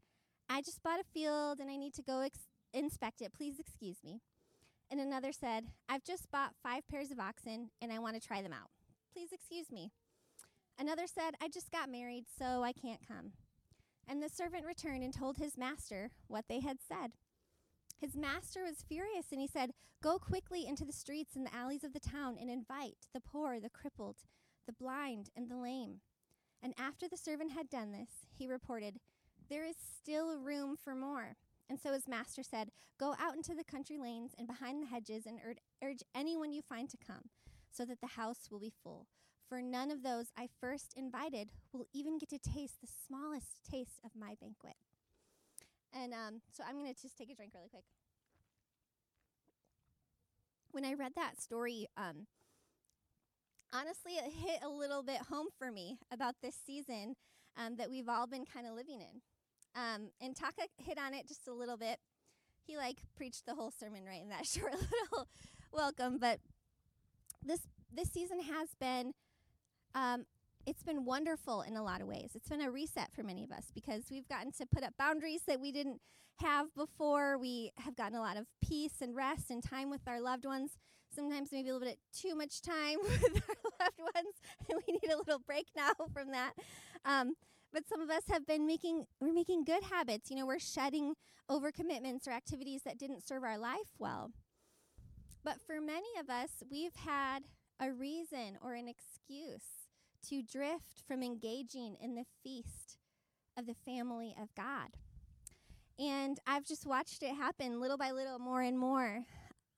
I 0.50 0.62
just 0.62 0.84
bought 0.84 1.00
a 1.00 1.04
field 1.14 1.60
and 1.60 1.70
I 1.70 1.78
need 1.78 1.94
to 1.96 2.02
go 2.02 2.22
ex- 2.22 2.48
inspect 2.74 3.22
it. 3.22 3.34
Please 3.34 3.60
excuse 3.60 3.98
me. 4.04 4.22
And 4.92 5.00
another 5.00 5.32
said, 5.32 5.66
I've 5.90 6.04
just 6.04 6.32
bought 6.32 6.56
five 6.62 6.88
pairs 6.88 7.12
of 7.12 7.20
oxen 7.20 7.70
and 7.82 7.92
I 7.92 8.00
want 8.00 8.22
to 8.22 8.26
try 8.26 8.42
them 8.42 8.54
out. 8.54 8.70
Please 9.14 9.32
excuse 9.32 9.72
me. 9.72 9.92
Another 10.78 11.08
said, 11.08 11.36
I 11.42 11.48
just 11.48 11.72
got 11.72 11.90
married, 11.90 12.26
so 12.38 12.64
I 12.64 12.74
can't 12.74 13.08
come. 13.08 13.32
And 14.08 14.22
the 14.22 14.30
servant 14.30 14.66
returned 14.66 15.04
and 15.04 15.14
told 15.14 15.38
his 15.38 15.58
master 15.58 16.12
what 16.28 16.46
they 16.48 16.60
had 16.60 16.78
said. 16.86 17.12
His 17.98 18.16
master 18.16 18.64
was 18.64 18.84
furious 18.88 19.32
and 19.32 19.40
he 19.40 19.48
said, 19.48 19.72
Go 20.04 20.20
quickly 20.20 20.68
into 20.68 20.86
the 20.86 20.92
streets 20.92 21.36
and 21.36 21.46
the 21.46 21.56
alleys 21.56 21.84
of 21.84 21.94
the 21.94 22.00
town 22.00 22.38
and 22.40 22.50
invite 22.50 23.08
the 23.14 23.22
poor, 23.22 23.60
the 23.60 23.70
crippled, 23.70 24.18
the 24.68 24.74
blind, 24.74 25.30
and 25.36 25.50
the 25.50 25.56
lame. 25.56 26.02
And 26.62 26.74
after 26.78 27.08
the 27.08 27.18
servant 27.18 27.54
had 27.54 27.70
done 27.70 27.92
this, 27.92 28.10
he 28.38 28.48
reported, 28.48 29.00
There 29.50 29.66
is 29.66 29.76
still 29.78 30.38
room 30.38 30.76
for 30.76 30.94
more. 30.94 31.38
And 31.70 31.80
so 31.80 31.94
his 31.94 32.08
master 32.08 32.44
said, 32.44 32.70
Go 33.00 33.16
out 33.20 33.36
into 33.36 33.54
the 33.54 33.64
country 33.64 33.98
lanes 33.98 34.32
and 34.38 34.48
behind 34.48 34.82
the 34.82 34.88
hedges 34.88 35.26
and 35.26 35.40
ur- 35.46 35.56
urge 35.84 36.04
anyone 36.16 36.54
you 36.54 36.62
find 36.62 36.90
to 36.90 36.98
come, 36.98 37.30
so 37.72 37.84
that 37.86 38.00
the 38.02 38.16
house 38.16 38.48
will 38.50 38.60
be 38.60 38.72
full. 38.84 39.08
For 39.50 39.62
none 39.62 39.92
of 39.92 40.02
those 40.02 40.28
I 40.38 40.50
first 40.60 40.94
invited 40.96 41.50
will 41.74 41.86
even 41.94 42.18
get 42.18 42.30
to 42.30 42.40
taste 42.40 42.82
the 42.82 42.88
smallest 43.08 43.64
taste 43.70 44.00
of 44.04 44.12
my 44.18 44.36
banquet. 44.40 44.76
And 45.94 46.14
um, 46.14 46.42
so 46.52 46.64
I'm 46.68 46.76
going 46.80 46.94
to 46.94 47.02
just 47.02 47.18
take 47.18 47.30
a 47.30 47.36
drink 47.36 47.54
really 47.54 47.70
quick. 47.70 47.84
When 50.72 50.84
I 50.84 50.94
read 50.94 51.14
that 51.16 51.42
story, 51.42 51.88
um, 51.96 52.28
honestly, 53.72 54.14
it 54.14 54.34
hit 54.34 54.60
a 54.64 54.70
little 54.70 55.04
bit 55.04 55.22
home 55.30 55.48
for 55.58 55.72
me 55.72 56.00
about 56.12 56.36
this 56.42 56.56
season 56.66 57.16
um, 57.58 57.76
that 57.78 57.90
we've 57.90 58.10
all 58.10 58.28
been 58.28 58.46
kind 58.46 58.68
of 58.68 58.74
living 58.74 59.00
in. 59.00 59.22
Um, 59.76 60.10
and 60.22 60.36
Taka 60.36 60.68
hit 60.78 60.98
on 60.98 61.14
it 61.14 61.28
just 61.28 61.48
a 61.48 61.54
little 61.54 61.78
bit. 61.78 62.00
He 62.66 62.78
like 62.78 62.98
preached 63.16 63.46
the 63.46 63.56
whole 63.56 63.72
sermon 63.72 64.06
right 64.06 64.22
in 64.22 64.30
that 64.30 64.46
short 64.48 64.74
little 64.74 65.28
welcome. 65.72 66.18
But 66.18 66.40
this 67.44 67.62
this 67.94 68.12
season 68.12 68.42
has 68.42 68.70
been 68.80 69.14
um, 69.94 70.26
it's 70.66 70.84
been 70.84 71.06
wonderful 71.06 71.62
in 71.62 71.76
a 71.76 71.84
lot 71.84 72.02
of 72.02 72.08
ways. 72.08 72.32
It's 72.34 72.50
been 72.50 72.62
a 72.62 72.72
reset 72.72 73.14
for 73.14 73.24
many 73.24 73.44
of 73.44 73.52
us 73.52 73.66
because 73.74 74.06
we've 74.10 74.28
gotten 74.28 74.52
to 74.54 74.66
put 74.66 74.84
up 74.84 74.94
boundaries 74.98 75.42
that 75.48 75.62
we 75.62 75.72
didn't 75.72 76.02
have 76.38 76.74
before. 76.76 77.38
We 77.38 77.72
have 77.78 77.96
gotten 77.96 78.18
a 78.18 78.22
lot 78.22 78.38
of 78.38 78.48
peace 78.62 79.02
and 79.02 79.16
rest 79.16 79.52
and 79.52 79.64
time 79.64 79.90
with 79.90 80.02
our 80.08 80.20
loved 80.20 80.46
ones. 80.46 80.78
Sometimes 81.14 81.50
maybe 81.52 81.70
a 81.70 81.74
little 81.74 81.88
bit 81.88 82.00
too 82.14 82.36
much 82.36 82.62
time 82.62 82.98
with 83.04 83.44
our 83.48 83.56
loved 83.80 84.00
ones, 84.00 84.36
and 84.70 84.82
we 84.88 84.94
need 84.94 85.12
a 85.12 85.18
little 85.18 85.40
break 85.40 85.68
now 85.76 85.92
from 86.14 86.32
that. 86.32 86.54
Um, 87.06 87.36
but 87.76 87.90
some 87.90 88.00
of 88.00 88.10
us 88.10 88.24
have 88.30 88.48
been 88.48 88.66
making 88.66 89.06
we're 89.20 89.34
making 89.34 89.66
good 89.66 89.84
habits. 89.84 90.32
You 90.32 90.38
know, 90.38 90.46
we're 90.46 90.60
shedding 90.60 91.14
over 91.50 91.74
commitments 91.74 92.26
or 92.26 92.32
activities 92.32 92.84
that 92.86 92.98
didn't 92.98 93.28
serve 93.28 93.44
our 93.44 93.58
life 93.58 93.92
well. 94.00 94.32
But 95.44 95.58
for 95.60 95.82
many 95.82 96.08
of 96.18 96.30
us, 96.30 96.64
we've 96.72 96.96
had 96.96 97.40
a 97.80 97.92
reason 97.92 98.58
or 98.64 98.76
an 98.76 98.88
excuse 98.88 99.90
to 100.30 100.42
drift 100.42 101.04
from 101.06 101.22
engaging 101.22 101.98
in 102.02 102.16
the 102.16 102.24
feast 102.42 102.98
of 103.58 103.68
the 103.68 103.76
family 103.86 104.34
of 104.42 104.56
God. 104.56 104.92
And 106.00 106.40
I've 106.48 106.66
just 106.66 106.88
watched 106.88 107.24
it 107.24 107.36
happen 107.36 107.82
little 107.82 107.98
by 107.98 108.12
little, 108.12 108.40
more 108.40 108.62
and 108.62 108.80
more 108.80 109.26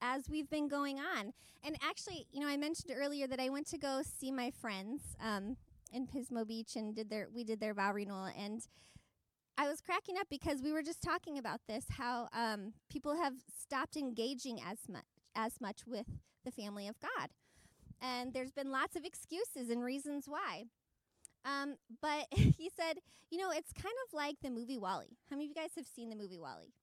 as 0.02 0.30
we've 0.30 0.50
been 0.50 0.68
going 0.68 1.00
on. 1.00 1.34
And 1.64 1.76
actually, 1.82 2.28
you 2.32 2.42
know, 2.42 2.48
I 2.48 2.58
mentioned 2.58 2.94
earlier 2.96 3.26
that 3.26 3.40
I 3.40 3.50
went 3.50 3.68
to 3.68 3.80
go 3.80 4.02
see 4.04 4.32
my 4.32 4.52
friends 4.52 5.02
um, 5.20 5.58
in 5.98 6.08
Pismo 6.08 6.48
Beach 6.48 6.76
and 6.76 6.96
did 6.96 7.10
their 7.10 7.28
we 7.34 7.44
did 7.44 7.60
their 7.60 7.74
vow 7.74 7.92
renewal 7.92 8.30
and 8.38 8.62
I 9.58 9.68
was 9.68 9.82
cracking 9.82 10.18
up 10.20 10.28
because 10.30 10.62
we 10.62 10.72
were 10.72 10.84
just 10.84 11.02
talking 11.02 11.40
about 11.40 11.62
this 11.68 11.86
how 11.98 12.30
um, 12.32 12.74
people 12.92 13.16
have 13.16 13.34
stopped 13.60 13.98
engaging 13.98 14.62
as 14.62 14.78
much 14.88 15.04
as 15.36 15.60
much 15.60 15.82
with 15.88 16.06
the 16.46 16.52
family 16.52 16.88
of 16.88 17.00
God 17.00 17.30
and 18.02 18.34
there's 18.34 18.52
been 18.52 18.72
lots 18.72 18.96
of 18.96 19.04
excuses 19.04 19.70
and 19.70 19.84
reasons 19.84 20.26
why. 20.28 20.66
Um, 21.46 21.76
but 22.02 22.28
he 22.32 22.70
said, 22.76 23.00
you 23.30 23.40
know, 23.40 23.52
it's 23.52 23.74
kind 23.74 23.96
of 24.08 24.14
like 24.14 24.36
the 24.42 24.50
movie 24.50 24.78
WALL-E. 24.78 25.18
How 25.30 25.36
many 25.36 25.46
of 25.46 25.50
you 25.50 25.56
guys 25.56 25.72
have 25.76 25.88
seen 25.88 26.10
the 26.10 26.16
movie 26.16 26.40
WALL-E? 26.40 26.74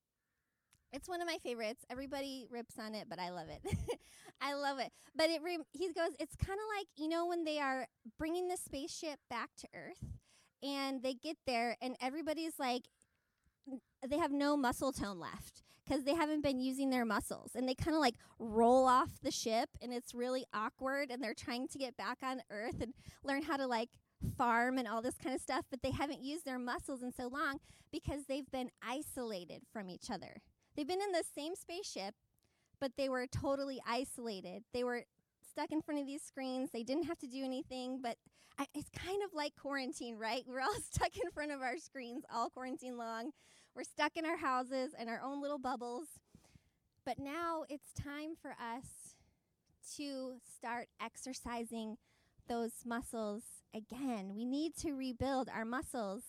It's 0.94 1.08
one 1.08 1.20
of 1.20 1.26
my 1.26 1.38
favorites. 1.42 1.84
Everybody 1.90 2.46
rips 2.50 2.78
on 2.78 2.94
it, 2.94 3.06
but 3.10 3.18
I 3.18 3.30
love 3.30 3.48
it. 3.48 3.76
I 4.40 4.54
love 4.54 4.78
it. 4.78 4.92
But 5.16 5.28
it 5.28 5.42
re- 5.42 5.58
he 5.72 5.92
goes, 5.92 6.10
it's 6.20 6.36
kind 6.36 6.58
of 6.58 6.78
like 6.78 6.86
you 6.96 7.08
know 7.08 7.26
when 7.26 7.44
they 7.44 7.58
are 7.58 7.88
bringing 8.16 8.46
the 8.46 8.56
spaceship 8.56 9.18
back 9.28 9.50
to 9.58 9.68
Earth, 9.74 10.04
and 10.62 11.02
they 11.02 11.14
get 11.14 11.36
there, 11.46 11.76
and 11.82 11.96
everybody's 12.00 12.58
like, 12.60 12.84
they 14.08 14.18
have 14.18 14.30
no 14.30 14.56
muscle 14.56 14.92
tone 14.92 15.18
left 15.18 15.62
because 15.84 16.04
they 16.04 16.14
haven't 16.14 16.42
been 16.42 16.60
using 16.60 16.90
their 16.90 17.04
muscles 17.04 17.52
and 17.54 17.68
they 17.68 17.74
kind 17.74 17.94
of 17.94 18.00
like 18.00 18.14
roll 18.38 18.86
off 18.86 19.20
the 19.22 19.30
ship 19.30 19.70
and 19.82 19.92
it's 19.92 20.14
really 20.14 20.44
awkward 20.54 21.10
and 21.10 21.22
they're 21.22 21.34
trying 21.34 21.68
to 21.68 21.78
get 21.78 21.96
back 21.96 22.18
on 22.22 22.40
earth 22.50 22.80
and 22.80 22.94
learn 23.22 23.42
how 23.42 23.56
to 23.56 23.66
like 23.66 23.90
farm 24.38 24.78
and 24.78 24.88
all 24.88 25.02
this 25.02 25.18
kind 25.22 25.34
of 25.34 25.40
stuff 25.40 25.64
but 25.70 25.82
they 25.82 25.90
haven't 25.90 26.22
used 26.22 26.44
their 26.44 26.58
muscles 26.58 27.02
in 27.02 27.12
so 27.12 27.26
long 27.26 27.58
because 27.92 28.24
they've 28.26 28.50
been 28.50 28.70
isolated 28.82 29.62
from 29.72 29.90
each 29.90 30.10
other 30.10 30.40
they've 30.76 30.88
been 30.88 31.02
in 31.02 31.12
the 31.12 31.24
same 31.34 31.54
spaceship 31.54 32.14
but 32.80 32.92
they 32.96 33.08
were 33.08 33.26
totally 33.26 33.80
isolated 33.86 34.62
they 34.72 34.84
were 34.84 35.04
stuck 35.48 35.70
in 35.70 35.80
front 35.80 36.00
of 36.00 36.06
these 36.06 36.22
screens 36.22 36.70
they 36.72 36.82
didn't 36.82 37.04
have 37.04 37.18
to 37.18 37.26
do 37.26 37.44
anything 37.44 38.00
but 38.02 38.16
I, 38.58 38.66
it's 38.74 38.90
kind 38.90 39.22
of 39.24 39.34
like 39.34 39.52
quarantine 39.60 40.16
right 40.16 40.44
we're 40.48 40.60
all 40.60 40.74
stuck 40.92 41.16
in 41.16 41.30
front 41.30 41.52
of 41.52 41.60
our 41.60 41.78
screens 41.78 42.24
all 42.32 42.50
quarantine 42.50 42.96
long 42.96 43.32
we're 43.74 43.82
stuck 43.82 44.16
in 44.16 44.24
our 44.24 44.36
houses 44.36 44.94
and 44.96 45.08
our 45.08 45.20
own 45.20 45.42
little 45.42 45.58
bubbles. 45.58 46.06
But 47.04 47.18
now 47.18 47.64
it's 47.68 47.92
time 47.92 48.34
for 48.40 48.52
us 48.52 49.16
to 49.96 50.36
start 50.56 50.86
exercising 51.02 51.96
those 52.48 52.72
muscles 52.86 53.42
again. 53.74 54.32
We 54.34 54.44
need 54.44 54.76
to 54.76 54.92
rebuild 54.92 55.48
our 55.48 55.64
muscles. 55.64 56.22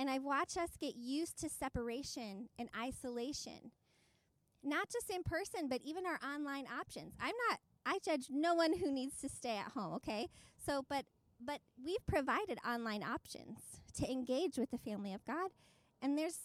And 0.00 0.08
I've 0.08 0.24
watched 0.24 0.56
us 0.56 0.70
get 0.80 0.96
used 0.96 1.38
to 1.42 1.50
separation 1.50 2.48
and 2.58 2.70
isolation, 2.74 3.70
not 4.64 4.88
just 4.88 5.10
in 5.10 5.22
person, 5.22 5.68
but 5.68 5.82
even 5.84 6.06
our 6.06 6.18
online 6.26 6.64
options. 6.66 7.12
I'm 7.20 7.34
not, 7.50 7.58
I 7.84 7.98
judge 8.02 8.28
no 8.30 8.54
one 8.54 8.78
who 8.78 8.90
needs 8.90 9.20
to 9.20 9.28
stay 9.28 9.58
at 9.58 9.72
home, 9.72 9.92
okay? 9.96 10.28
So, 10.64 10.86
but, 10.88 11.04
but 11.38 11.60
we've 11.84 12.06
provided 12.06 12.58
online 12.66 13.02
options 13.02 13.58
to 13.98 14.10
engage 14.10 14.56
with 14.56 14.70
the 14.70 14.78
family 14.78 15.12
of 15.12 15.22
God. 15.26 15.50
And 16.00 16.16
there's 16.16 16.38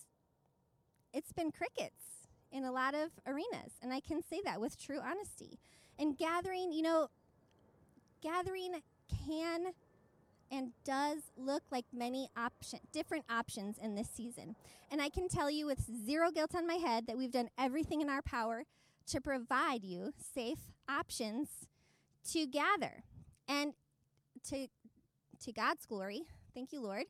it's 1.14 1.32
been 1.32 1.50
crickets 1.50 2.28
in 2.52 2.66
a 2.66 2.74
lot 2.74 2.94
of 2.94 3.12
arenas. 3.26 3.72
And 3.82 3.94
I 3.94 4.02
can 4.02 4.22
say 4.22 4.42
that 4.44 4.60
with 4.60 4.78
true 4.78 5.00
honesty. 5.00 5.60
And 5.98 6.18
gathering, 6.18 6.74
you 6.74 6.82
know, 6.82 7.08
gathering 8.22 8.82
can 9.26 9.68
and 10.52 10.72
does 10.84 11.20
look 11.38 11.64
like 11.72 11.86
many 11.94 12.30
option 12.38 12.80
different 12.92 13.26
options 13.30 13.78
in 13.78 13.96
this 13.96 14.10
season. 14.10 14.56
And 14.92 15.02
I 15.02 15.10
can 15.10 15.28
tell 15.28 15.50
you 15.50 15.66
with 15.66 15.84
zero 16.06 16.32
guilt 16.32 16.56
on 16.56 16.68
my 16.68 16.76
head 16.76 17.08
that 17.08 17.18
we've 17.18 17.32
done 17.32 17.50
everything 17.58 18.02
in 18.02 18.10
our 18.10 18.22
power 18.22 18.64
to 19.08 19.22
provide 19.22 19.84
you 19.84 20.12
safe 20.34 20.60
options 20.90 21.50
to 22.32 22.46
gather. 22.46 23.04
And 23.48 23.74
to 24.50 24.68
to 25.44 25.52
God's 25.52 25.86
glory, 25.86 26.24
thank 26.54 26.72
you 26.72 26.82
Lord, 26.82 27.06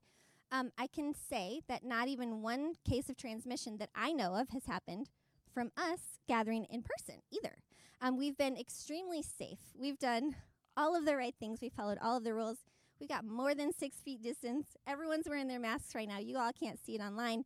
um, 0.51 0.72
I 0.77 0.88
can 0.88 1.13
say 1.13 1.62
that 1.68 1.84
not 1.84 2.08
even 2.08 2.42
one 2.42 2.74
case 2.89 3.10
of 3.10 3.18
transmission 3.18 3.77
that 3.77 3.89
I 3.96 4.13
know 4.13 4.36
of 4.36 4.50
has 4.50 4.65
happened 4.65 5.10
from 5.54 5.72
us 5.77 6.00
gathering 6.27 6.65
in 6.70 6.82
person 6.82 7.22
either. 7.32 7.56
Um, 8.01 8.18
we've 8.18 8.38
been 8.38 8.58
extremely 8.58 9.22
safe. 9.22 9.60
We've 9.77 10.00
done 10.00 10.36
all 10.75 10.96
of 10.96 11.06
the 11.06 11.15
right 11.15 11.36
things. 11.39 11.62
We 11.62 11.70
followed 11.70 11.98
all 12.01 12.18
of 12.18 12.24
the 12.24 12.34
rules. 12.34 12.58
We 12.99 13.07
got 13.07 13.25
more 13.25 13.53
than 13.53 13.73
six 13.73 13.97
feet 13.97 14.23
distance. 14.23 14.67
Everyone's 14.87 15.27
wearing 15.27 15.47
their 15.47 15.59
masks 15.59 15.95
right 15.95 16.07
now. 16.07 16.19
You 16.19 16.37
all 16.37 16.51
can't 16.53 16.79
see 16.83 16.95
it 16.95 17.01
online, 17.01 17.43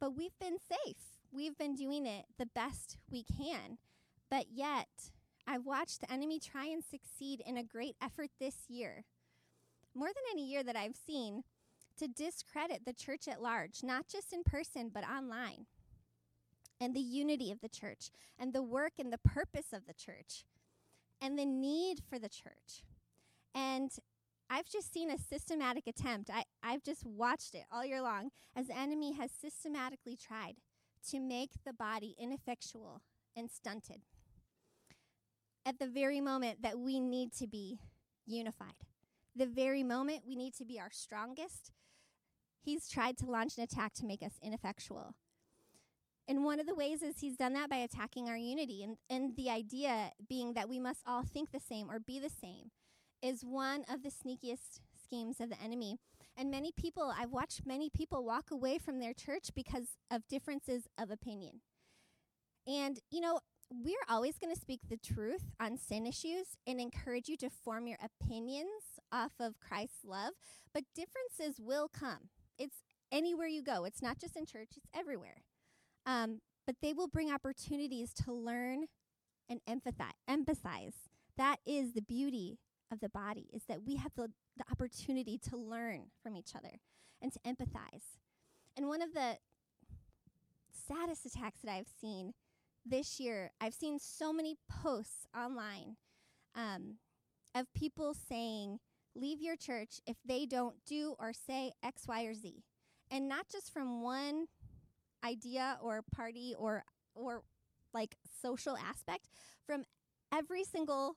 but 0.00 0.16
we've 0.16 0.38
been 0.38 0.58
safe. 0.58 0.96
We've 1.32 1.58
been 1.58 1.74
doing 1.74 2.06
it 2.06 2.26
the 2.38 2.46
best 2.46 2.96
we 3.10 3.24
can. 3.24 3.78
But 4.30 4.46
yet, 4.52 4.88
I've 5.46 5.66
watched 5.66 6.00
the 6.00 6.12
enemy 6.12 6.38
try 6.38 6.66
and 6.66 6.84
succeed 6.84 7.42
in 7.44 7.56
a 7.56 7.64
great 7.64 7.96
effort 8.02 8.30
this 8.38 8.64
year. 8.68 9.04
More 9.94 10.08
than 10.08 10.24
any 10.30 10.46
year 10.46 10.62
that 10.62 10.76
I've 10.76 10.96
seen, 10.96 11.42
to 11.98 12.08
discredit 12.08 12.84
the 12.84 12.92
church 12.92 13.26
at 13.28 13.42
large, 13.42 13.82
not 13.82 14.06
just 14.08 14.32
in 14.32 14.42
person, 14.44 14.90
but 14.92 15.08
online, 15.08 15.66
and 16.80 16.94
the 16.94 17.00
unity 17.00 17.50
of 17.50 17.60
the 17.60 17.68
church, 17.68 18.10
and 18.38 18.52
the 18.52 18.62
work 18.62 18.92
and 18.98 19.12
the 19.12 19.18
purpose 19.18 19.72
of 19.72 19.86
the 19.86 19.94
church, 19.94 20.44
and 21.20 21.38
the 21.38 21.46
need 21.46 22.00
for 22.08 22.18
the 22.18 22.28
church. 22.28 22.82
And 23.54 23.90
I've 24.48 24.68
just 24.68 24.92
seen 24.92 25.10
a 25.10 25.18
systematic 25.18 25.86
attempt. 25.86 26.30
I, 26.32 26.44
I've 26.62 26.82
just 26.82 27.04
watched 27.04 27.54
it 27.54 27.64
all 27.72 27.84
year 27.84 28.00
long 28.00 28.30
as 28.54 28.68
the 28.68 28.78
enemy 28.78 29.12
has 29.14 29.30
systematically 29.30 30.16
tried 30.16 30.56
to 31.10 31.20
make 31.20 31.50
the 31.64 31.72
body 31.72 32.14
ineffectual 32.18 33.02
and 33.36 33.50
stunted 33.50 34.02
at 35.64 35.78
the 35.80 35.88
very 35.88 36.20
moment 36.20 36.62
that 36.62 36.78
we 36.78 37.00
need 37.00 37.32
to 37.34 37.46
be 37.46 37.80
unified. 38.24 38.86
The 39.34 39.46
very 39.46 39.82
moment 39.82 40.22
we 40.26 40.36
need 40.36 40.54
to 40.54 40.64
be 40.64 40.78
our 40.80 40.90
strongest, 40.90 41.72
he's 42.62 42.88
tried 42.88 43.18
to 43.18 43.26
launch 43.26 43.56
an 43.58 43.64
attack 43.64 43.92
to 43.94 44.06
make 44.06 44.22
us 44.22 44.38
ineffectual. 44.40 45.14
And 46.28 46.44
one 46.44 46.58
of 46.58 46.66
the 46.66 46.74
ways 46.74 47.02
is 47.02 47.18
he's 47.18 47.36
done 47.36 47.52
that 47.52 47.68
by 47.68 47.76
attacking 47.76 48.28
our 48.28 48.36
unity. 48.36 48.82
And, 48.82 48.96
and 49.10 49.36
the 49.36 49.50
idea 49.50 50.12
being 50.28 50.54
that 50.54 50.68
we 50.68 50.78
must 50.80 51.00
all 51.06 51.22
think 51.22 51.50
the 51.50 51.60
same 51.60 51.90
or 51.90 52.00
be 52.00 52.18
the 52.18 52.30
same 52.30 52.70
is 53.22 53.42
one 53.42 53.84
of 53.92 54.02
the 54.02 54.10
sneakiest 54.10 54.80
schemes 55.02 55.40
of 55.40 55.50
the 55.50 55.60
enemy. 55.62 55.98
And 56.36 56.50
many 56.50 56.72
people, 56.76 57.12
I've 57.16 57.32
watched 57.32 57.66
many 57.66 57.88
people 57.90 58.24
walk 58.24 58.50
away 58.50 58.78
from 58.78 58.98
their 58.98 59.14
church 59.14 59.50
because 59.54 59.96
of 60.10 60.28
differences 60.28 60.84
of 60.98 61.10
opinion. 61.10 61.60
And, 62.66 62.98
you 63.10 63.20
know, 63.20 63.40
we're 63.70 63.96
always 64.08 64.38
going 64.38 64.54
to 64.54 64.60
speak 64.60 64.80
the 64.88 64.96
truth 64.96 65.44
on 65.60 65.78
sin 65.78 66.06
issues 66.06 66.56
and 66.66 66.80
encourage 66.80 67.28
you 67.28 67.36
to 67.38 67.50
form 67.50 67.86
your 67.86 67.98
opinions 68.02 69.00
off 69.10 69.32
of 69.40 69.58
Christ's 69.58 70.04
love, 70.04 70.34
but 70.74 70.84
differences 70.94 71.60
will 71.60 71.88
come 71.88 72.30
it's 72.58 72.82
anywhere 73.12 73.46
you 73.46 73.62
go. 73.62 73.84
It's 73.84 74.02
not 74.02 74.18
just 74.18 74.36
in 74.36 74.46
church, 74.46 74.70
it's 74.76 74.88
everywhere. 74.94 75.42
Um, 76.04 76.40
but 76.66 76.76
they 76.82 76.92
will 76.92 77.08
bring 77.08 77.30
opportunities 77.30 78.12
to 78.24 78.32
learn 78.32 78.86
and 79.48 79.60
empathize, 79.68 80.12
emphasize. 80.28 80.94
That 81.36 81.56
is 81.66 81.92
the 81.92 82.02
beauty 82.02 82.58
of 82.92 83.00
the 83.00 83.08
body, 83.08 83.48
is 83.52 83.64
that 83.68 83.82
we 83.84 83.96
have 83.96 84.12
the, 84.16 84.30
the 84.56 84.64
opportunity 84.70 85.38
to 85.50 85.56
learn 85.56 86.06
from 86.22 86.36
each 86.36 86.54
other 86.54 86.80
and 87.20 87.32
to 87.32 87.38
empathize. 87.40 88.18
And 88.76 88.88
one 88.88 89.02
of 89.02 89.14
the 89.14 89.38
saddest 90.70 91.26
attacks 91.26 91.60
that 91.64 91.72
I've 91.72 91.88
seen 92.00 92.34
this 92.84 93.18
year, 93.18 93.50
I've 93.60 93.74
seen 93.74 93.98
so 93.98 94.32
many 94.32 94.56
posts 94.68 95.26
online 95.36 95.96
um, 96.54 96.96
of 97.54 97.72
people 97.74 98.14
saying, 98.14 98.78
leave 99.14 99.40
your 99.40 99.56
church 99.56 100.00
if 100.06 100.16
they 100.24 100.46
don't 100.46 100.76
do 100.86 101.16
or 101.18 101.32
say 101.32 101.72
X, 101.82 102.06
Y, 102.06 102.24
or 102.24 102.34
Z. 102.34 102.62
And 103.10 103.28
not 103.28 103.48
just 103.48 103.72
from 103.72 104.02
one 104.02 104.46
idea 105.24 105.78
or 105.80 106.02
party 106.14 106.54
or 106.58 106.84
or 107.14 107.42
like 107.94 108.16
social 108.42 108.76
aspect, 108.76 109.28
from 109.64 109.84
every 110.32 110.64
single 110.64 111.16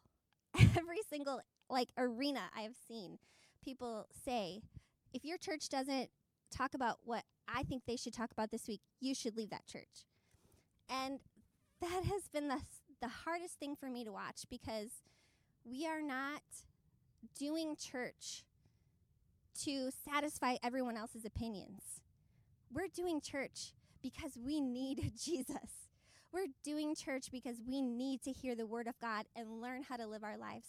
every 0.57 1.01
single 1.09 1.41
like 1.69 1.89
arena 1.97 2.41
I 2.55 2.61
have 2.61 2.75
seen. 2.87 3.19
people 3.63 4.07
say, 4.25 4.61
if 5.13 5.25
your 5.25 5.37
church 5.37 5.69
doesn't 5.69 6.09
talk 6.51 6.73
about 6.73 6.99
what 7.03 7.23
I 7.47 7.63
think 7.63 7.83
they 7.85 7.95
should 7.95 8.13
talk 8.13 8.31
about 8.31 8.51
this 8.51 8.67
week, 8.67 8.81
you 8.99 9.13
should 9.13 9.35
leave 9.35 9.49
that 9.49 9.67
church. 9.67 10.05
And 10.89 11.19
that 11.81 12.03
has 12.05 12.27
been 12.31 12.47
the, 12.47 12.61
the 13.01 13.07
hardest 13.07 13.59
thing 13.59 13.75
for 13.75 13.89
me 13.89 14.03
to 14.03 14.11
watch 14.11 14.45
because 14.49 14.89
we 15.63 15.85
are 15.85 16.01
not 16.01 16.41
doing 17.37 17.75
church 17.75 18.43
to 19.63 19.89
satisfy 19.91 20.55
everyone 20.63 20.97
else's 20.97 21.25
opinions. 21.25 22.01
We're 22.71 22.87
doing 22.87 23.19
church 23.21 23.73
because 24.01 24.37
we 24.43 24.61
need 24.61 25.11
Jesus. 25.19 25.87
We're 26.31 26.47
doing 26.63 26.95
church 26.95 27.27
because 27.31 27.57
we 27.67 27.81
need 27.81 28.21
to 28.23 28.31
hear 28.31 28.55
the 28.55 28.67
word 28.67 28.87
of 28.87 28.99
God 28.99 29.25
and 29.35 29.61
learn 29.61 29.83
how 29.83 29.97
to 29.97 30.05
live 30.07 30.23
our 30.23 30.37
lives. 30.37 30.67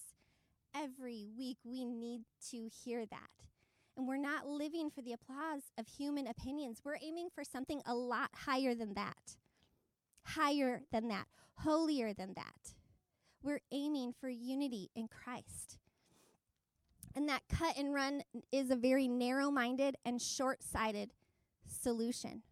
Every 0.75 1.27
week, 1.37 1.59
we 1.65 1.85
need 1.85 2.23
to 2.51 2.69
hear 2.69 3.05
that. 3.07 3.31
And 3.97 4.07
we're 4.07 4.17
not 4.17 4.47
living 4.47 4.91
for 4.91 5.03
the 5.03 5.13
applause 5.13 5.63
of 5.79 5.87
human 5.87 6.27
opinions. 6.27 6.81
We're 6.85 6.97
aiming 7.03 7.29
for 7.35 7.45
something 7.45 7.83
a 7.87 7.95
lot 7.95 8.31
higher 8.35 8.75
than 8.75 8.95
that. 8.95 9.37
Higher 10.25 10.83
than 10.93 11.09
that. 11.09 11.27
Holier 11.55 12.15
than 12.15 12.35
that. 12.35 12.75
We're 13.43 13.61
aiming 13.73 14.15
for 14.21 14.29
unity 14.29 14.91
in 14.95 15.09
Christ. 15.09 15.79
And 17.17 17.29
that 17.29 17.43
cut 17.49 17.77
and 17.77 17.93
run 17.93 18.23
is 18.53 18.71
a 18.71 18.77
very 18.77 19.09
narrow 19.09 19.51
minded 19.51 19.97
and 20.05 20.23
short 20.23 20.63
sighted 20.63 21.11
solution. 21.67 22.43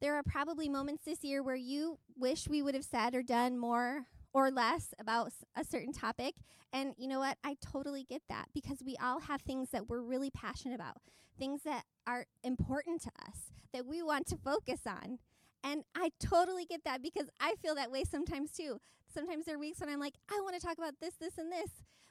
There 0.00 0.14
are 0.14 0.22
probably 0.22 0.68
moments 0.68 1.04
this 1.04 1.22
year 1.22 1.42
where 1.42 1.56
you 1.56 1.98
wish 2.16 2.48
we 2.48 2.62
would 2.62 2.74
have 2.74 2.84
said 2.84 3.14
or 3.14 3.22
done 3.22 3.58
more 3.58 4.06
or 4.34 4.50
less 4.50 4.92
about 4.98 5.32
a 5.56 5.64
certain 5.64 5.92
topic. 5.92 6.34
And 6.72 6.94
you 6.98 7.08
know 7.08 7.20
what? 7.20 7.38
I 7.44 7.56
totally 7.64 8.04
get 8.04 8.22
that 8.28 8.48
because 8.52 8.82
we 8.84 8.96
all 9.02 9.20
have 9.20 9.40
things 9.40 9.70
that 9.70 9.88
we're 9.88 10.02
really 10.02 10.30
passionate 10.30 10.74
about, 10.74 10.96
things 11.38 11.62
that 11.62 11.84
are 12.06 12.26
important 12.42 13.00
to 13.02 13.10
us 13.26 13.52
that 13.72 13.86
we 13.86 14.02
want 14.02 14.26
to 14.26 14.36
focus 14.36 14.80
on. 14.86 15.18
And 15.62 15.84
I 15.94 16.10
totally 16.20 16.66
get 16.66 16.84
that 16.84 17.00
because 17.00 17.28
I 17.40 17.54
feel 17.62 17.76
that 17.76 17.92
way 17.92 18.02
sometimes 18.04 18.50
too. 18.50 18.80
Sometimes 19.12 19.46
there 19.46 19.54
are 19.54 19.58
weeks 19.58 19.80
when 19.80 19.88
I'm 19.88 20.00
like, 20.00 20.14
I 20.30 20.40
want 20.42 20.54
to 20.56 20.60
talk 20.60 20.78
about 20.78 20.94
this, 21.00 21.14
this, 21.14 21.38
and 21.38 21.50
this. 21.50 21.70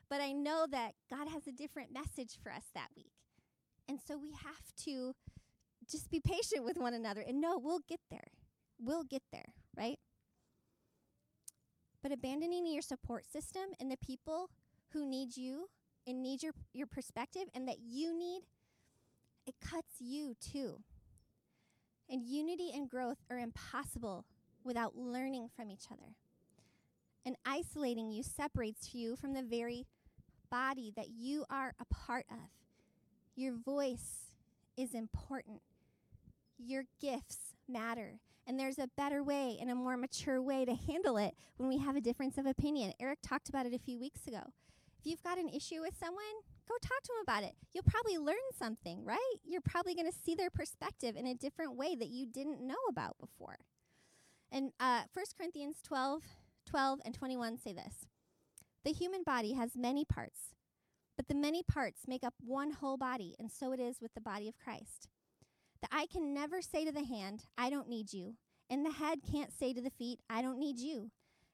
But 0.10 0.22
I 0.22 0.32
know 0.32 0.66
that 0.72 0.94
God 1.10 1.28
has 1.28 1.46
a 1.48 1.52
different 1.52 1.94
message 1.94 2.38
for 2.42 2.52
us 2.52 2.64
that 2.74 2.90
week. 2.96 3.12
And 3.88 4.00
so 4.06 4.18
we 4.18 4.32
have 4.32 4.74
to 4.86 5.14
just 5.90 6.10
be 6.10 6.22
patient 6.22 6.64
with 6.64 6.78
one 6.78 6.94
another 6.94 7.22
and 7.22 7.42
know 7.42 7.58
we'll 7.58 7.82
get 7.88 8.00
there. 8.10 8.32
We'll 8.80 9.04
get 9.04 9.24
there, 9.32 9.54
right? 9.78 10.00
But 12.04 12.12
abandoning 12.12 12.68
your 12.68 12.82
support 12.82 13.26
system 13.26 13.64
and 13.80 13.90
the 13.90 13.98
people 13.98 14.50
who 14.90 15.10
need 15.10 15.38
you 15.38 15.70
and 16.06 16.22
need 16.22 16.44
your, 16.44 16.52
your 16.74 16.86
perspective 16.86 17.44
and 17.56 17.68
that 17.68 17.78
you 17.80 18.14
need, 18.16 18.42
it 19.48 19.56
cuts 19.62 19.96
you 20.00 20.36
too. 20.40 20.82
And 22.10 22.22
unity 22.22 22.72
and 22.76 22.90
growth 22.90 23.20
are 23.32 23.40
impossible 23.40 24.26
without 24.66 24.98
learning 24.98 25.50
from 25.56 25.72
each 25.72 25.86
other. 25.90 26.14
And 27.26 27.38
isolating 27.46 28.12
you 28.12 28.22
separates 28.22 28.94
you 28.94 29.16
from 29.16 29.34
the 29.34 29.42
very 29.42 29.86
body 30.52 30.92
that 30.98 31.10
you 31.10 31.46
are 31.50 31.74
a 31.80 31.86
part 31.86 32.26
of. 32.30 32.50
Your 33.36 33.54
voice 33.54 34.32
is 34.76 34.94
important 34.94 35.62
your 36.58 36.84
gifts 37.02 37.54
matter. 37.68 38.20
And 38.46 38.60
there's 38.60 38.80
a 38.80 38.90
better 38.98 39.24
way 39.24 39.58
and 39.60 39.72
a 39.72 39.76
more 39.76 39.96
mature 39.96 40.42
way 40.42 40.66
to 40.66 40.76
handle 40.76 41.18
it 41.18 41.34
when 41.58 41.70
we 41.70 41.78
have 41.78 41.96
a 41.96 42.02
difference 42.02 42.38
of 42.38 42.46
opinion. 42.46 42.94
Eric 43.00 43.20
talked 43.22 43.50
about 43.50 43.66
it 43.66 43.74
a 43.74 43.80
few 43.80 44.00
weeks 44.00 44.28
ago. 44.28 44.42
If 45.00 45.10
you've 45.10 45.24
got 45.24 45.38
an 45.38 45.50
issue 45.50 45.82
with 45.82 45.98
someone, 45.98 46.24
go 46.68 46.76
talk 46.82 47.02
to 47.04 47.10
them 47.14 47.24
about 47.24 47.44
it. 47.44 47.56
You'll 47.74 47.84
probably 47.84 48.18
learn 48.18 48.36
something, 48.58 49.04
right? 49.04 49.36
You're 49.46 49.62
probably 49.62 49.96
going 49.96 50.10
to 50.10 50.18
see 50.18 50.36
their 50.36 50.50
perspective 50.50 51.16
in 51.16 51.28
a 51.28 51.36
different 51.36 51.76
way 51.76 51.96
that 51.96 52.10
you 52.10 52.26
didn't 52.26 52.66
know 52.66 52.76
about 52.90 53.18
before. 53.20 53.58
And 54.52 54.72
uh, 54.80 55.02
1 55.14 55.26
Corinthians 55.38 55.78
12, 55.84 56.22
12 56.66 57.00
and 57.06 57.14
21 57.14 57.58
say 57.58 57.74
this 57.74 58.06
The 58.84 58.92
human 58.92 59.24
body 59.24 59.54
has 59.54 59.72
many 59.76 60.06
parts, 60.06 60.54
but 61.18 61.28
the 61.28 61.36
many 61.36 61.64
parts 61.64 62.02
make 62.08 62.24
up 62.24 62.36
one 62.40 62.72
whole 62.72 62.98
body, 62.98 63.36
and 63.40 63.52
so 63.52 63.72
it 63.72 63.80
is 63.80 63.98
with 64.02 64.14
the 64.14 64.22
body 64.22 64.48
of 64.48 64.58
Christ. 64.58 65.10
The 65.84 65.94
eye 65.94 66.08
can 66.10 66.34
never 66.34 66.62
say 66.62 66.86
to 66.86 66.94
the 66.94 67.04
hand, 67.04 67.44
I 67.58 67.70
don't 67.70 67.90
need 67.90 68.14
you. 68.14 68.36
And 68.70 68.86
the 68.86 68.92
head 68.92 69.20
can't 69.30 69.52
say 69.52 69.74
to 69.74 69.82
the 69.82 69.90
feet, 69.90 70.22
I 70.30 70.42
don't 70.42 70.58
need 70.58 70.80
you. 70.80 71.12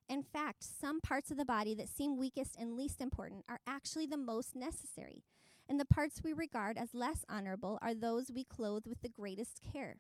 In 0.08 0.22
fact, 0.22 0.64
some 0.64 1.02
parts 1.02 1.32
of 1.32 1.38
the 1.38 1.46
body 1.46 1.74
that 1.74 1.90
seem 1.90 2.16
weakest 2.16 2.56
and 2.56 2.76
least 2.76 3.02
important 3.02 3.44
are 3.50 3.60
actually 3.66 4.06
the 4.06 4.18
most 4.18 4.56
necessary. 4.56 5.24
And 5.68 5.80
the 5.80 5.86
parts 5.86 6.22
we 6.24 6.32
regard 6.32 6.78
as 6.78 6.94
less 6.94 7.26
honorable 7.28 7.80
are 7.82 7.96
those 7.96 8.30
we 8.30 8.44
clothe 8.44 8.86
with 8.86 9.02
the 9.02 9.10
greatest 9.10 9.62
care. 9.74 9.98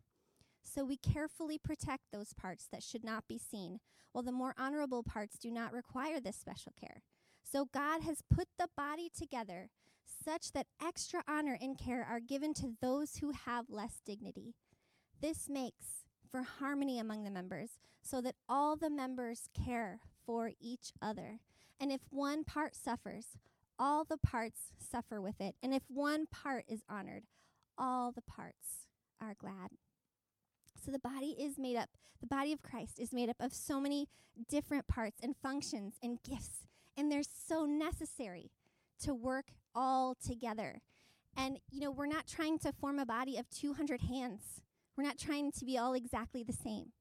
So 0.63 0.85
we 0.85 0.97
carefully 0.97 1.57
protect 1.57 2.11
those 2.11 2.33
parts 2.33 2.67
that 2.71 2.83
should 2.83 3.03
not 3.03 3.27
be 3.27 3.39
seen, 3.39 3.79
while 4.11 4.23
the 4.23 4.31
more 4.31 4.53
honorable 4.59 5.01
parts 5.01 5.39
do 5.39 5.49
not 5.49 5.73
require 5.73 6.19
this 6.19 6.35
special 6.35 6.73
care. 6.79 7.01
So 7.43 7.65
God 7.65 8.03
has 8.03 8.21
put 8.31 8.47
the 8.59 8.69
body 8.77 9.09
together 9.09 9.69
such 10.23 10.51
that 10.53 10.67
extra 10.83 11.23
honor 11.27 11.57
and 11.59 11.77
care 11.77 12.05
are 12.09 12.19
given 12.19 12.53
to 12.55 12.73
those 12.81 13.17
who 13.17 13.31
have 13.31 13.69
less 13.69 14.01
dignity. 14.05 14.55
This 15.21 15.49
makes 15.49 16.03
for 16.31 16.43
harmony 16.43 16.99
among 16.99 17.23
the 17.23 17.31
members, 17.31 17.79
so 18.01 18.21
that 18.21 18.35
all 18.47 18.75
the 18.75 18.89
members 18.89 19.49
care 19.53 19.99
for 20.25 20.51
each 20.59 20.91
other. 21.01 21.39
And 21.79 21.91
if 21.91 22.01
one 22.09 22.43
part 22.43 22.75
suffers, 22.75 23.37
all 23.77 24.03
the 24.03 24.17
parts 24.17 24.73
suffer 24.77 25.19
with 25.21 25.39
it. 25.39 25.55
And 25.63 25.73
if 25.73 25.83
one 25.87 26.27
part 26.27 26.65
is 26.67 26.81
honored, 26.89 27.23
all 27.77 28.11
the 28.11 28.21
parts 28.21 28.87
are 29.21 29.35
glad. 29.37 29.71
So 30.83 30.91
the 30.91 30.99
body 30.99 31.35
is 31.39 31.57
made 31.57 31.75
up, 31.77 31.89
the 32.21 32.27
body 32.27 32.53
of 32.53 32.61
Christ 32.61 32.99
is 32.99 33.13
made 33.13 33.29
up 33.29 33.37
of 33.39 33.53
so 33.53 33.79
many 33.79 34.07
different 34.47 34.87
parts 34.87 35.19
and 35.21 35.35
functions 35.41 35.95
and 36.01 36.19
gifts, 36.23 36.65
and 36.95 37.11
they're 37.11 37.23
so 37.23 37.65
necessary 37.65 38.51
to 39.03 39.13
work 39.13 39.47
all 39.75 40.15
together. 40.15 40.81
And, 41.37 41.59
you 41.69 41.81
know, 41.81 41.91
we're 41.91 42.07
not 42.07 42.27
trying 42.27 42.59
to 42.59 42.71
form 42.71 42.99
a 42.99 43.05
body 43.05 43.37
of 43.37 43.49
200 43.49 44.01
hands. 44.01 44.61
We're 44.97 45.03
not 45.03 45.17
trying 45.17 45.51
to 45.53 45.65
be 45.65 45.77
all 45.77 45.93
exactly 45.93 46.43
the 46.43 46.53
same. 46.53 46.91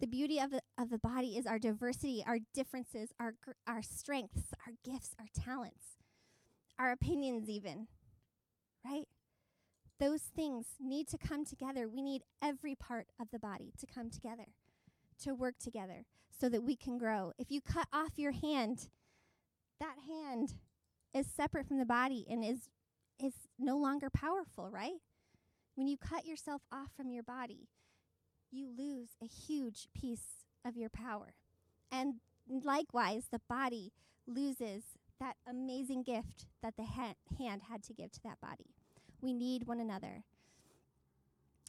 The 0.00 0.06
beauty 0.06 0.38
of 0.38 0.50
the, 0.50 0.60
of 0.78 0.90
the 0.90 0.98
body 0.98 1.36
is 1.36 1.46
our 1.46 1.58
diversity, 1.58 2.24
our 2.26 2.38
differences, 2.52 3.10
our, 3.20 3.34
our 3.66 3.82
strengths, 3.82 4.52
our 4.66 4.72
gifts, 4.84 5.14
our 5.18 5.26
talents, 5.34 5.98
our 6.78 6.90
opinions, 6.90 7.48
even, 7.48 7.86
right? 8.84 9.06
Those 10.00 10.22
things 10.22 10.66
need 10.80 11.08
to 11.08 11.18
come 11.18 11.44
together. 11.44 11.88
We 11.88 12.02
need 12.02 12.22
every 12.42 12.74
part 12.74 13.06
of 13.20 13.28
the 13.32 13.38
body 13.38 13.72
to 13.78 13.86
come 13.86 14.10
together, 14.10 14.46
to 15.22 15.34
work 15.34 15.54
together, 15.58 16.04
so 16.38 16.48
that 16.48 16.64
we 16.64 16.76
can 16.76 16.98
grow. 16.98 17.32
If 17.38 17.50
you 17.50 17.60
cut 17.60 17.86
off 17.92 18.18
your 18.18 18.32
hand, 18.32 18.88
that 19.80 19.96
hand 20.08 20.54
is 21.14 21.26
separate 21.26 21.66
from 21.66 21.78
the 21.78 21.86
body 21.86 22.26
and 22.28 22.44
is 22.44 22.68
is 23.22 23.34
no 23.58 23.76
longer 23.76 24.10
powerful, 24.10 24.70
right? 24.70 25.00
When 25.76 25.86
you 25.86 25.96
cut 25.96 26.26
yourself 26.26 26.62
off 26.72 26.88
from 26.96 27.10
your 27.10 27.22
body, 27.22 27.68
you 28.50 28.68
lose 28.76 29.10
a 29.22 29.26
huge 29.26 29.88
piece 29.94 30.44
of 30.64 30.76
your 30.76 30.88
power. 30.88 31.34
And 31.92 32.16
likewise, 32.48 33.28
the 33.30 33.40
body 33.48 33.92
loses 34.26 34.82
that 35.20 35.36
amazing 35.48 36.02
gift 36.02 36.46
that 36.62 36.76
the 36.76 36.84
ha- 36.84 37.14
hand 37.38 37.62
had 37.70 37.82
to 37.84 37.92
give 37.92 38.10
to 38.12 38.20
that 38.24 38.40
body. 38.40 38.74
We 39.20 39.32
need 39.32 39.66
one 39.66 39.80
another. 39.80 40.24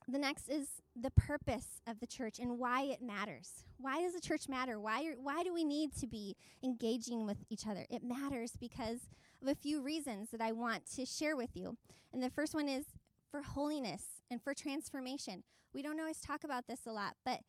The 0.07 0.19
next 0.19 0.49
is 0.49 0.67
the 0.95 1.11
purpose 1.11 1.81
of 1.87 1.99
the 1.99 2.05
church 2.05 2.37
and 2.39 2.59
why 2.59 2.83
it 2.83 3.01
matters. 3.01 3.63
Why 3.77 4.01
does 4.01 4.13
the 4.13 4.21
church 4.21 4.47
matter? 4.47 4.79
Why, 4.79 5.03
are, 5.05 5.15
why 5.21 5.43
do 5.43 5.53
we 5.53 5.63
need 5.63 5.95
to 5.99 6.07
be 6.07 6.35
engaging 6.63 7.25
with 7.25 7.37
each 7.49 7.65
other? 7.67 7.85
It 7.89 8.03
matters 8.03 8.51
because 8.59 9.09
of 9.41 9.47
a 9.47 9.55
few 9.55 9.81
reasons 9.81 10.29
that 10.29 10.41
I 10.41 10.51
want 10.51 10.85
to 10.95 11.05
share 11.05 11.35
with 11.35 11.51
you. 11.55 11.77
And 12.13 12.21
the 12.21 12.29
first 12.29 12.53
one 12.53 12.69
is 12.69 12.85
for 13.31 13.41
holiness 13.41 14.03
and 14.29 14.41
for 14.41 14.53
transformation. 14.53 15.43
We 15.73 15.81
don't 15.81 15.99
always 15.99 16.21
talk 16.21 16.43
about 16.43 16.67
this 16.67 16.85
a 16.85 16.91
lot, 16.91 17.15
but 17.25 17.39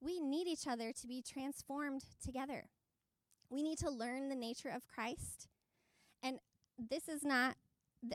we 0.00 0.20
need 0.20 0.48
each 0.48 0.66
other 0.66 0.92
to 0.92 1.06
be 1.06 1.22
transformed 1.22 2.02
together. 2.22 2.64
We 3.48 3.62
need 3.62 3.78
to 3.78 3.90
learn 3.90 4.28
the 4.28 4.34
nature 4.34 4.70
of 4.70 4.88
Christ. 4.88 5.46
And 6.22 6.38
this 6.78 7.08
is 7.08 7.22
not, 7.22 7.54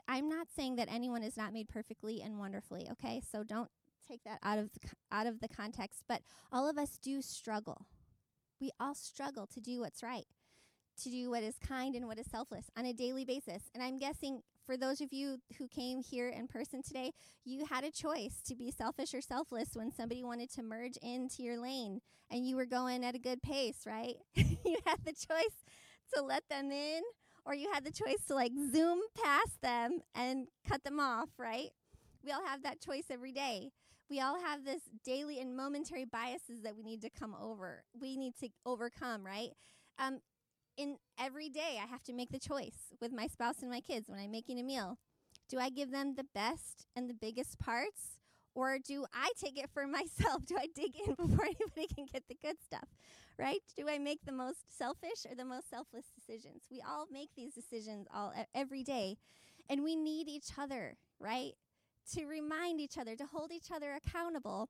I'm 0.07 0.27
not 0.27 0.47
saying 0.53 0.75
that 0.75 0.91
anyone 0.91 1.23
is 1.23 1.37
not 1.37 1.53
made 1.53 1.69
perfectly 1.69 2.21
and 2.21 2.37
wonderfully, 2.37 2.87
okay? 2.91 3.21
So 3.31 3.43
don't 3.43 3.69
take 4.07 4.23
that 4.23 4.39
out 4.43 4.59
of 4.59 4.69
the, 4.73 4.89
out 5.11 5.27
of 5.27 5.39
the 5.39 5.47
context, 5.47 6.03
but 6.07 6.21
all 6.51 6.69
of 6.69 6.77
us 6.77 6.97
do 7.01 7.21
struggle. 7.21 7.85
We 8.59 8.71
all 8.79 8.95
struggle 8.95 9.47
to 9.53 9.59
do 9.59 9.81
what's 9.81 10.01
right 10.01 10.25
to 11.03 11.09
do 11.09 11.29
what 11.29 11.43
is 11.43 11.55
kind 11.65 11.95
and 11.95 12.07
what 12.07 12.17
is 12.17 12.27
selfless 12.27 12.65
on 12.77 12.85
a 12.85 12.93
daily 12.93 13.25
basis. 13.25 13.63
And 13.73 13.83
I'm 13.83 13.97
guessing 13.97 14.41
for 14.65 14.77
those 14.77 14.99
of 15.01 15.13
you 15.13 15.37
who 15.57 15.67
came 15.67 16.01
here 16.01 16.29
in 16.29 16.47
person 16.47 16.81
today, 16.81 17.11
you 17.45 17.65
had 17.65 17.83
a 17.83 17.91
choice 17.91 18.41
to 18.47 18.55
be 18.55 18.71
selfish 18.71 19.13
or 19.13 19.21
selfless 19.21 19.69
when 19.73 19.91
somebody 19.91 20.23
wanted 20.23 20.51
to 20.53 20.63
merge 20.63 20.97
into 21.01 21.43
your 21.43 21.59
lane 21.59 22.01
and 22.29 22.45
you 22.47 22.55
were 22.55 22.65
going 22.65 23.05
at 23.05 23.15
a 23.15 23.19
good 23.19 23.41
pace, 23.41 23.83
right? 23.85 24.15
you 24.35 24.77
had 24.85 24.99
the 25.05 25.13
choice 25.13 25.63
to 26.13 26.21
let 26.21 26.43
them 26.49 26.71
in 26.71 27.01
or 27.45 27.53
you 27.53 27.69
had 27.71 27.85
the 27.85 27.91
choice 27.91 28.25
to 28.27 28.35
like 28.35 28.51
zoom 28.71 28.99
past 29.23 29.61
them 29.61 29.99
and 30.15 30.47
cut 30.67 30.83
them 30.83 30.99
off, 30.99 31.29
right? 31.37 31.69
We 32.23 32.31
all 32.31 32.45
have 32.45 32.63
that 32.63 32.81
choice 32.81 33.05
every 33.09 33.31
day. 33.31 33.69
We 34.09 34.21
all 34.21 34.39
have 34.39 34.63
this 34.63 34.81
daily 35.03 35.39
and 35.39 35.55
momentary 35.55 36.05
biases 36.05 36.61
that 36.63 36.75
we 36.75 36.83
need 36.83 37.01
to 37.01 37.09
come 37.09 37.35
over. 37.39 37.83
We 37.99 38.15
need 38.15 38.35
to 38.39 38.49
overcome, 38.65 39.25
right? 39.25 39.49
Um, 39.99 40.19
in 40.77 40.97
every 41.19 41.49
day, 41.49 41.79
I 41.81 41.87
have 41.87 42.03
to 42.03 42.13
make 42.13 42.31
the 42.31 42.39
choice 42.39 42.93
with 43.01 43.11
my 43.11 43.27
spouse 43.27 43.61
and 43.61 43.71
my 43.71 43.81
kids 43.81 44.07
when 44.07 44.19
I'm 44.19 44.31
making 44.31 44.59
a 44.59 44.63
meal. 44.63 44.97
Do 45.49 45.59
I 45.59 45.69
give 45.69 45.91
them 45.91 46.15
the 46.15 46.25
best 46.33 46.85
and 46.95 47.09
the 47.09 47.13
biggest 47.13 47.59
parts? 47.59 48.17
Or 48.55 48.79
do 48.79 49.05
I 49.13 49.31
take 49.39 49.57
it 49.57 49.69
for 49.73 49.85
myself? 49.87 50.45
Do 50.45 50.55
I 50.57 50.67
dig 50.73 50.95
in 50.95 51.15
before 51.15 51.45
anybody 51.61 51.93
can 51.93 52.05
get 52.11 52.23
the 52.29 52.37
good 52.41 52.57
stuff? 52.65 52.87
Right? 53.37 53.59
Do 53.75 53.87
I 53.89 53.97
make 53.97 54.25
the 54.25 54.31
most 54.31 54.77
selfish 54.77 55.25
or 55.29 55.35
the 55.35 55.45
most 55.45 55.69
selfless 55.69 56.05
decisions? 56.15 56.63
We 56.71 56.81
all 56.81 57.07
make 57.11 57.29
these 57.35 57.53
decisions 57.53 58.07
all 58.13 58.33
every 58.55 58.83
day, 58.83 59.17
and 59.69 59.83
we 59.83 59.95
need 59.95 60.27
each 60.27 60.49
other, 60.57 60.97
right? 61.19 61.53
To 62.15 62.25
remind 62.25 62.79
each 62.79 62.97
other, 62.97 63.15
to 63.15 63.25
hold 63.25 63.51
each 63.51 63.69
other 63.73 63.93
accountable, 63.93 64.69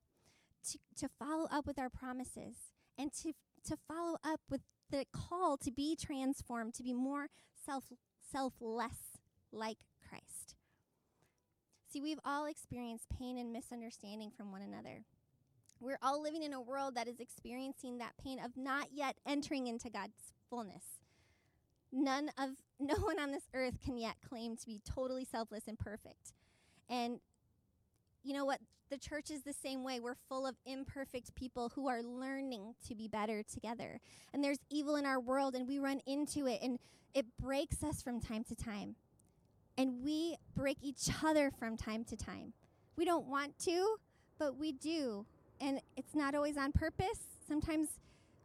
to, 0.72 0.80
to 0.98 1.10
follow 1.20 1.48
up 1.52 1.68
with 1.68 1.78
our 1.78 1.90
promises, 1.90 2.56
and 2.98 3.14
to 3.22 3.34
to 3.66 3.78
follow 3.88 4.18
up 4.24 4.42
with 4.50 4.62
the 4.90 5.06
call 5.12 5.58
to 5.58 5.72
be 5.72 5.96
transformed, 5.96 6.74
to 6.76 6.84
be 6.84 6.94
more 6.94 7.28
self 7.66 7.86
selfless 8.32 9.20
like 9.52 9.78
Christ. 10.08 10.56
See, 11.92 12.02
we've 12.02 12.20
all 12.26 12.46
experienced 12.46 13.08
pain 13.18 13.38
and 13.38 13.54
misunderstanding 13.54 14.32
from 14.36 14.52
one 14.52 14.62
another. 14.62 15.04
We're 15.80 16.00
all 16.02 16.22
living 16.22 16.44
in 16.44 16.54
a 16.54 16.62
world 16.62 16.96
that 16.96 17.08
is 17.08 17.20
experiencing 17.20 18.00
that 18.00 18.14
pain 18.22 18.40
of 18.44 18.58
not 18.58 18.88
yet 18.92 19.16
entering 19.26 19.68
into 19.68 19.90
God's 19.90 20.34
fullness. 20.50 20.84
None 21.92 22.30
of 22.38 22.52
no 22.80 22.96
one 22.96 23.20
on 23.20 23.32
this 23.32 23.48
earth 23.54 23.80
can 23.84 23.98
yet 23.98 24.16
claim 24.28 24.56
to 24.58 24.66
be 24.66 24.82
totally 24.86 25.26
selfless 25.26 25.68
and 25.68 25.78
perfect. 25.78 26.34
And 26.90 27.20
you 28.24 28.34
know 28.34 28.46
what? 28.46 28.60
The 28.90 28.98
church 28.98 29.32
is 29.32 29.44
the 29.44 29.54
same 29.54 29.84
way. 29.84 30.00
We're 30.00 30.16
full 30.30 30.48
of 30.48 30.56
imperfect 30.66 31.36
people 31.36 31.72
who 31.76 31.88
are 31.88 32.02
learning 32.02 32.76
to 32.88 32.96
be 32.96 33.08
better 33.08 33.44
together. 33.44 34.00
And 34.34 34.44
there's 34.44 34.60
evil 34.70 34.96
in 34.96 35.06
our 35.06 35.20
world, 35.20 35.56
and 35.56 35.68
we 35.68 35.80
run 35.80 36.00
into 36.06 36.48
it, 36.48 36.62
and 36.62 36.80
it 37.14 37.26
breaks 37.40 37.84
us 37.84 38.02
from 38.02 38.22
time 38.22 38.46
to 38.46 38.56
time. 38.56 38.96
And 39.78 40.04
we 40.04 40.38
break 40.56 40.78
each 40.82 41.10
other 41.24 41.52
from 41.60 41.76
time 41.78 42.04
to 42.06 42.16
time. 42.16 42.54
We 42.96 43.06
don't 43.06 43.28
want 43.28 43.60
to, 43.60 43.98
but 44.40 44.58
we 44.58 44.72
do. 44.72 45.26
And 45.60 45.82
it's 45.96 46.16
not 46.16 46.34
always 46.34 46.58
on 46.58 46.72
purpose. 46.72 47.20
Sometimes 47.48 47.90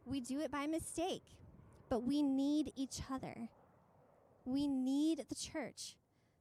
we 0.05 0.21
do 0.21 0.41
it 0.41 0.51
by 0.51 0.67
mistake. 0.67 1.23
But 1.89 2.03
we 2.03 2.23
need 2.23 2.73
each 2.75 3.01
other. 3.11 3.49
We 4.45 4.67
need 4.67 5.27
the 5.29 5.35
church 5.35 5.95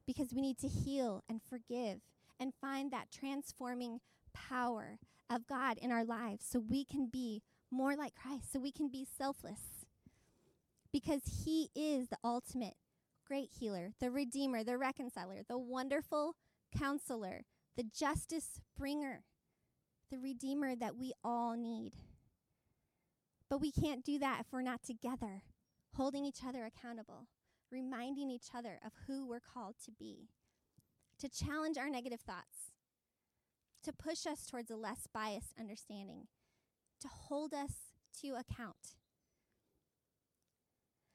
because 0.06 0.32
we 0.34 0.40
need 0.40 0.58
to 0.58 0.68
heal 0.68 1.22
and 1.28 1.40
forgive 1.42 2.00
and 2.38 2.52
find 2.60 2.90
that 2.90 3.10
transforming 3.12 4.00
power 4.32 4.98
of 5.30 5.46
God 5.46 5.78
in 5.78 5.90
our 5.90 6.04
lives 6.04 6.44
so 6.48 6.58
we 6.58 6.84
can 6.84 7.06
be 7.06 7.42
more 7.70 7.96
like 7.96 8.14
Christ, 8.14 8.52
so 8.52 8.60
we 8.60 8.72
can 8.72 8.88
be 8.88 9.06
selfless. 9.16 9.86
Because 10.92 11.22
He 11.44 11.70
is 11.74 12.08
the 12.08 12.18
ultimate 12.22 12.74
great 13.26 13.50
healer, 13.58 13.92
the 14.00 14.10
redeemer, 14.10 14.62
the 14.62 14.76
reconciler, 14.76 15.42
the 15.48 15.58
wonderful 15.58 16.34
counselor, 16.76 17.44
the 17.76 17.84
justice 17.84 18.60
bringer, 18.76 19.24
the 20.10 20.18
redeemer 20.18 20.76
that 20.76 20.96
we 20.96 21.12
all 21.24 21.56
need. 21.56 21.92
But 23.48 23.60
we 23.60 23.72
can't 23.72 24.04
do 24.04 24.18
that 24.18 24.40
if 24.40 24.46
we're 24.52 24.62
not 24.62 24.82
together, 24.82 25.42
holding 25.96 26.24
each 26.26 26.40
other 26.46 26.64
accountable, 26.64 27.26
reminding 27.72 28.30
each 28.30 28.48
other 28.54 28.78
of 28.84 28.92
who 29.06 29.26
we're 29.26 29.40
called 29.40 29.74
to 29.84 29.90
be 29.90 30.28
to 31.18 31.28
challenge 31.28 31.78
our 31.78 31.88
negative 31.88 32.20
thoughts, 32.20 32.72
to 33.84 33.92
push 33.92 34.26
us 34.26 34.44
towards 34.44 34.70
a 34.70 34.76
less 34.76 35.06
biased 35.12 35.54
understanding, 35.58 36.26
to 37.00 37.06
hold 37.06 37.54
us 37.54 37.72
to 38.20 38.30
account. 38.30 38.96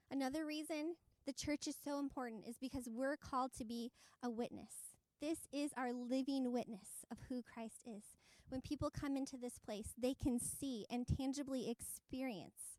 Another 0.10 0.46
reason 0.46 0.96
the 1.26 1.34
church 1.34 1.68
is 1.68 1.76
so 1.84 2.00
important 2.00 2.46
is 2.48 2.58
because 2.58 2.88
we're 2.90 3.18
called 3.18 3.52
to 3.58 3.66
be 3.66 3.92
a 4.24 4.30
witness. 4.30 4.72
This 5.20 5.40
is 5.52 5.72
our 5.76 5.92
living 5.92 6.54
witness 6.54 7.06
of 7.12 7.18
who 7.28 7.42
Christ 7.42 7.82
is. 7.86 8.04
When 8.48 8.62
people 8.62 8.90
come 8.90 9.18
into 9.18 9.36
this 9.36 9.60
place, 9.60 9.90
they 10.02 10.14
can 10.14 10.40
see 10.40 10.86
and 10.90 11.06
tangibly 11.06 11.70
experience 11.70 12.78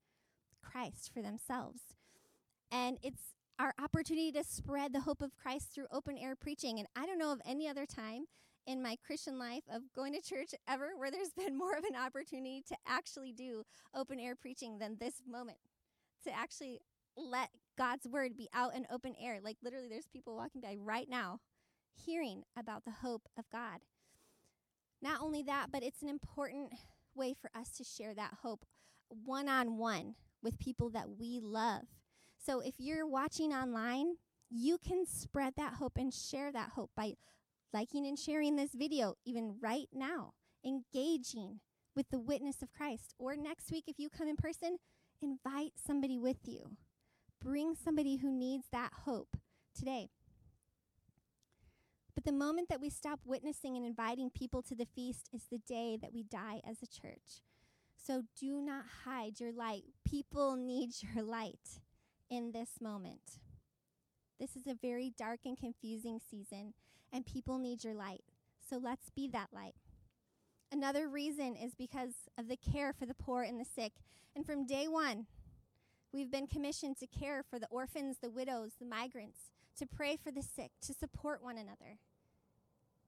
Christ 0.62 1.10
for 1.12 1.20
themselves. 1.20 1.80
And 2.72 2.96
it's 3.02 3.34
our 3.58 3.74
opportunity 3.82 4.30
to 4.32 4.44
spread 4.44 4.92
the 4.92 5.00
hope 5.00 5.20
of 5.20 5.36
Christ 5.36 5.74
through 5.74 5.86
open 5.90 6.16
air 6.16 6.36
preaching. 6.36 6.78
And 6.78 6.88
I 6.94 7.06
don't 7.06 7.18
know 7.18 7.32
of 7.32 7.40
any 7.44 7.68
other 7.68 7.86
time 7.86 8.26
in 8.66 8.82
my 8.82 8.96
Christian 9.04 9.38
life 9.38 9.64
of 9.72 9.82
going 9.94 10.12
to 10.12 10.20
church 10.20 10.54
ever 10.68 10.90
where 10.96 11.10
there's 11.10 11.32
been 11.36 11.56
more 11.58 11.72
of 11.76 11.84
an 11.84 11.96
opportunity 11.96 12.62
to 12.68 12.76
actually 12.86 13.32
do 13.32 13.64
open 13.94 14.20
air 14.20 14.36
preaching 14.36 14.78
than 14.78 14.96
this 14.98 15.22
moment. 15.26 15.58
To 16.24 16.34
actually 16.34 16.80
let 17.16 17.50
God's 17.76 18.06
word 18.06 18.36
be 18.36 18.48
out 18.54 18.74
in 18.74 18.86
open 18.92 19.14
air. 19.20 19.38
Like 19.42 19.56
literally, 19.62 19.88
there's 19.88 20.06
people 20.06 20.36
walking 20.36 20.60
by 20.60 20.76
right 20.78 21.08
now 21.08 21.40
hearing 21.94 22.42
about 22.56 22.84
the 22.84 22.90
hope 22.90 23.28
of 23.36 23.48
God. 23.50 23.80
Not 25.00 25.20
only 25.20 25.42
that, 25.44 25.68
but 25.72 25.82
it's 25.82 26.02
an 26.02 26.08
important 26.08 26.72
way 27.14 27.34
for 27.40 27.50
us 27.58 27.70
to 27.78 27.84
share 27.84 28.14
that 28.14 28.38
hope 28.42 28.64
one 29.08 29.48
on 29.48 29.78
one 29.78 30.14
with 30.42 30.58
people 30.58 30.90
that 30.90 31.08
we 31.18 31.40
love 31.42 31.84
so 32.44 32.60
if 32.60 32.74
you're 32.78 33.06
watching 33.06 33.52
online, 33.52 34.14
you 34.50 34.78
can 34.78 35.04
spread 35.06 35.54
that 35.56 35.74
hope 35.74 35.96
and 35.96 36.12
share 36.12 36.50
that 36.52 36.70
hope 36.70 36.90
by 36.96 37.14
liking 37.72 38.06
and 38.06 38.18
sharing 38.18 38.56
this 38.56 38.70
video, 38.74 39.14
even 39.24 39.56
right 39.60 39.88
now, 39.92 40.32
engaging 40.64 41.60
with 41.94 42.08
the 42.10 42.18
witness 42.18 42.62
of 42.62 42.72
Christ. 42.72 43.14
Or 43.18 43.36
next 43.36 43.70
week, 43.70 43.84
if 43.86 43.98
you 43.98 44.08
come 44.08 44.28
in 44.28 44.36
person, 44.36 44.78
invite 45.20 45.72
somebody 45.84 46.18
with 46.18 46.38
you. 46.44 46.76
Bring 47.42 47.74
somebody 47.74 48.16
who 48.16 48.32
needs 48.32 48.66
that 48.72 48.92
hope 49.04 49.36
today. 49.76 50.08
But 52.14 52.24
the 52.24 52.32
moment 52.32 52.68
that 52.68 52.80
we 52.80 52.90
stop 52.90 53.20
witnessing 53.24 53.76
and 53.76 53.86
inviting 53.86 54.30
people 54.30 54.62
to 54.62 54.74
the 54.74 54.86
feast 54.86 55.28
is 55.32 55.42
the 55.50 55.58
day 55.58 55.98
that 56.00 56.12
we 56.12 56.24
die 56.24 56.60
as 56.68 56.78
a 56.82 56.86
church. 56.86 57.42
So 57.96 58.22
do 58.40 58.60
not 58.60 58.84
hide 59.04 59.38
your 59.38 59.52
light. 59.52 59.84
People 60.04 60.56
need 60.56 60.90
your 61.00 61.22
light 61.22 61.80
in 62.30 62.52
this 62.52 62.80
moment. 62.80 63.38
This 64.38 64.54
is 64.56 64.66
a 64.66 64.74
very 64.74 65.12
dark 65.16 65.40
and 65.44 65.56
confusing 65.56 66.20
season, 66.30 66.74
and 67.12 67.26
people 67.26 67.58
need 67.58 67.82
your 67.82 67.94
light. 67.94 68.22
So 68.68 68.76
let's 68.76 69.10
be 69.10 69.28
that 69.28 69.48
light. 69.52 69.74
Another 70.70 71.08
reason 71.08 71.56
is 71.56 71.74
because 71.74 72.12
of 72.36 72.48
the 72.48 72.56
care 72.56 72.92
for 72.92 73.06
the 73.06 73.14
poor 73.14 73.42
and 73.42 73.58
the 73.58 73.64
sick. 73.64 73.92
And 74.36 74.44
from 74.44 74.66
day 74.66 74.86
one, 74.86 75.26
we've 76.12 76.30
been 76.30 76.46
commissioned 76.46 76.98
to 76.98 77.06
care 77.06 77.42
for 77.42 77.58
the 77.58 77.68
orphans, 77.68 78.18
the 78.20 78.30
widows, 78.30 78.72
the 78.78 78.86
migrants, 78.86 79.38
to 79.78 79.86
pray 79.86 80.16
for 80.16 80.30
the 80.30 80.42
sick, 80.42 80.70
to 80.82 80.92
support 80.92 81.42
one 81.42 81.56
another. 81.56 81.98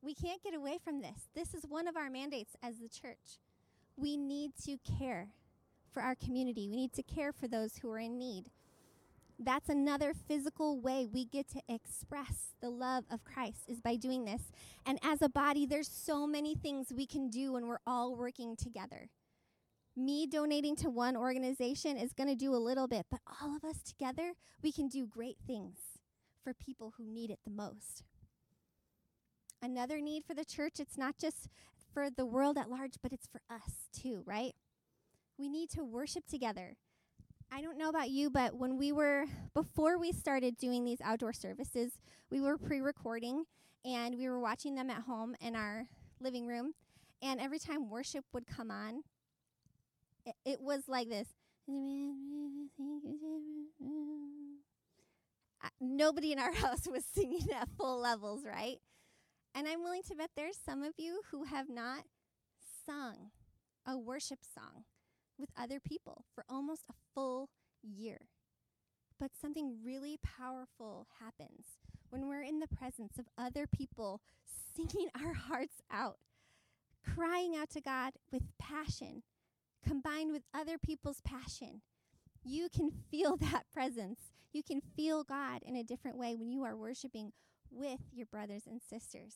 We 0.02 0.14
can't 0.14 0.42
get 0.42 0.54
away 0.54 0.78
from 0.82 1.02
this. 1.02 1.28
This 1.34 1.52
is 1.52 1.64
one 1.68 1.86
of 1.86 1.96
our 1.96 2.08
mandates 2.08 2.56
as 2.62 2.78
the 2.78 2.88
church. 2.88 3.38
We 3.96 4.16
need 4.16 4.52
to 4.64 4.78
care 4.98 5.28
for 5.92 6.02
our 6.02 6.14
community, 6.14 6.68
we 6.68 6.76
need 6.76 6.92
to 6.94 7.02
care 7.02 7.32
for 7.32 7.48
those 7.48 7.76
who 7.78 7.90
are 7.90 7.98
in 7.98 8.16
need. 8.16 8.44
That's 9.42 9.70
another 9.70 10.12
physical 10.12 10.78
way 10.78 11.08
we 11.10 11.24
get 11.24 11.48
to 11.52 11.62
express 11.66 12.52
the 12.60 12.68
love 12.68 13.04
of 13.10 13.24
Christ 13.24 13.64
is 13.68 13.80
by 13.80 13.96
doing 13.96 14.26
this. 14.26 14.42
And 14.84 14.98
as 15.02 15.22
a 15.22 15.30
body, 15.30 15.64
there's 15.64 15.88
so 15.88 16.26
many 16.26 16.54
things 16.54 16.92
we 16.94 17.06
can 17.06 17.30
do 17.30 17.54
when 17.54 17.66
we're 17.66 17.80
all 17.86 18.14
working 18.14 18.54
together. 18.54 19.08
Me 19.96 20.26
donating 20.26 20.76
to 20.76 20.90
one 20.90 21.16
organization 21.16 21.96
is 21.96 22.12
going 22.12 22.28
to 22.28 22.36
do 22.36 22.54
a 22.54 22.56
little 22.56 22.86
bit, 22.86 23.06
but 23.10 23.20
all 23.40 23.56
of 23.56 23.64
us 23.64 23.82
together, 23.82 24.32
we 24.62 24.72
can 24.72 24.88
do 24.88 25.06
great 25.06 25.38
things 25.46 25.78
for 26.44 26.52
people 26.52 26.92
who 26.98 27.06
need 27.06 27.30
it 27.30 27.38
the 27.44 27.50
most. 27.50 28.04
Another 29.62 30.02
need 30.02 30.22
for 30.26 30.34
the 30.34 30.44
church, 30.44 30.74
it's 30.78 30.98
not 30.98 31.16
just 31.18 31.48
for 31.94 32.08
the 32.10 32.26
world 32.26 32.58
at 32.58 32.70
large, 32.70 32.94
but 33.02 33.12
it's 33.12 33.26
for 33.26 33.40
us 33.50 33.88
too, 33.90 34.22
right? 34.26 34.52
We 35.38 35.48
need 35.48 35.70
to 35.70 35.82
worship 35.82 36.26
together. 36.26 36.76
I 37.52 37.62
don't 37.62 37.78
know 37.78 37.88
about 37.88 38.10
you, 38.10 38.30
but 38.30 38.54
when 38.54 38.78
we 38.78 38.92
were, 38.92 39.26
before 39.54 39.98
we 39.98 40.12
started 40.12 40.56
doing 40.56 40.84
these 40.84 41.00
outdoor 41.02 41.32
services, 41.32 41.98
we 42.30 42.40
were 42.40 42.56
pre 42.56 42.80
recording 42.80 43.44
and 43.84 44.16
we 44.16 44.28
were 44.28 44.38
watching 44.38 44.76
them 44.76 44.88
at 44.88 45.02
home 45.02 45.34
in 45.40 45.56
our 45.56 45.86
living 46.20 46.46
room. 46.46 46.74
And 47.22 47.40
every 47.40 47.58
time 47.58 47.90
worship 47.90 48.24
would 48.32 48.46
come 48.46 48.70
on, 48.70 49.02
it, 50.24 50.36
it 50.44 50.60
was 50.60 50.84
like 50.86 51.08
this. 51.08 51.28
nobody 55.80 56.32
in 56.32 56.38
our 56.38 56.52
house 56.64 56.86
was 56.86 57.04
singing 57.04 57.48
at 57.54 57.68
full 57.76 58.00
levels, 58.00 58.44
right? 58.44 58.78
And 59.54 59.66
I'm 59.66 59.82
willing 59.82 60.02
to 60.04 60.14
bet 60.14 60.30
there's 60.36 60.56
some 60.56 60.82
of 60.82 60.92
you 60.96 61.22
who 61.30 61.44
have 61.44 61.68
not 61.68 62.04
sung 62.86 63.30
a 63.84 63.98
worship 63.98 64.38
song 64.54 64.84
with 65.40 65.50
other 65.58 65.80
people 65.80 66.24
for 66.34 66.44
almost 66.48 66.84
a 66.90 66.94
full 67.14 67.50
year 67.82 68.28
But 69.18 69.36
something 69.40 69.78
really 69.84 70.18
powerful 70.22 71.06
happens 71.20 71.78
when 72.10 72.26
we're 72.28 72.42
in 72.42 72.58
the 72.60 72.66
presence 72.68 73.18
of 73.18 73.28
other 73.38 73.66
people 73.66 74.20
singing 74.74 75.08
our 75.22 75.34
hearts 75.34 75.80
out, 75.90 76.18
crying 77.04 77.56
out 77.56 77.70
to 77.70 77.80
God 77.80 78.14
with 78.32 78.42
passion, 78.58 79.22
combined 79.86 80.32
with 80.32 80.42
other 80.54 80.78
people's 80.78 81.20
passion. 81.22 81.82
You 82.44 82.68
can 82.68 82.90
feel 83.10 83.36
that 83.38 83.64
presence. 83.72 84.20
You 84.52 84.62
can 84.62 84.80
feel 84.80 85.24
God 85.24 85.62
in 85.64 85.76
a 85.76 85.84
different 85.84 86.18
way 86.18 86.36
when 86.36 86.50
you 86.50 86.64
are 86.64 86.76
worshiping 86.76 87.32
with 87.70 88.00
your 88.12 88.26
brothers 88.26 88.64
and 88.66 88.80
sisters 88.82 89.34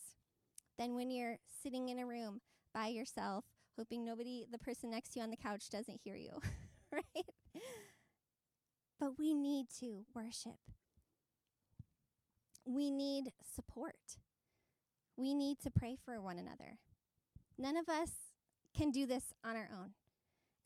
than 0.79 0.95
when 0.95 1.11
you're 1.11 1.39
sitting 1.63 1.89
in 1.89 1.99
a 1.99 2.07
room 2.07 2.41
by 2.75 2.89
yourself, 2.89 3.45
hoping 3.77 4.05
nobody, 4.05 4.47
the 4.51 4.59
person 4.59 4.91
next 4.91 5.11
to 5.11 5.19
you 5.19 5.25
on 5.25 5.31
the 5.31 5.37
couch, 5.37 5.69
doesn't 5.71 6.01
hear 6.03 6.17
you, 6.17 6.41
right? 6.93 7.27
But 8.99 9.19
we 9.19 9.35
need 9.35 9.67
to 9.81 10.05
worship. 10.15 10.59
We 12.65 12.91
need 12.91 13.33
support. 13.55 14.19
We 15.17 15.35
need 15.35 15.59
to 15.61 15.71
pray 15.71 15.97
for 16.03 16.21
one 16.21 16.39
another. 16.39 16.79
None 17.59 17.77
of 17.77 17.89
us 17.89 18.11
can 18.77 18.91
do 18.91 19.07
this 19.07 19.33
on 19.45 19.57
our 19.57 19.69
own. 19.73 19.91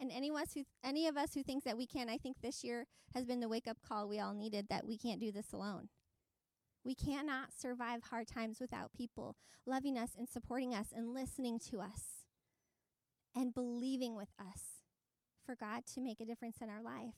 And 0.01 0.13
any 0.13 0.29
of 0.29 0.37
us 0.37 0.55
who 0.55 0.63
any 0.85 1.09
of 1.09 1.17
us 1.17 1.35
who 1.35 1.43
thinks 1.43 1.65
that 1.65 1.77
we 1.77 1.87
can, 1.87 2.09
I 2.09 2.17
think 2.17 2.37
this 2.41 2.63
year 2.63 2.87
has 3.15 3.25
been 3.25 3.41
the 3.41 3.49
wake 3.49 3.67
up 3.67 3.79
call 3.87 4.09
we 4.09 4.21
all 4.21 4.33
needed 4.33 4.67
that 4.71 4.87
we 4.87 4.97
can't 4.97 5.21
do 5.21 5.33
this 5.33 5.53
alone. 5.53 5.89
We 6.85 6.95
cannot 6.95 7.49
survive 7.59 8.03
hard 8.05 8.29
times 8.29 8.61
without 8.61 8.93
people 8.93 9.37
loving 9.67 9.99
us 9.99 10.11
and 10.17 10.29
supporting 10.29 10.73
us 10.73 10.87
and 10.95 11.13
listening 11.13 11.59
to 11.71 11.81
us 11.81 12.18
and 13.39 13.55
believing 13.55 14.17
with 14.17 14.29
us 14.41 14.61
for 15.47 15.55
God 15.55 15.85
to 15.95 16.01
make 16.01 16.21
a 16.21 16.25
difference 16.25 16.57
in 16.61 16.69
our 16.69 16.83
life. 16.83 17.15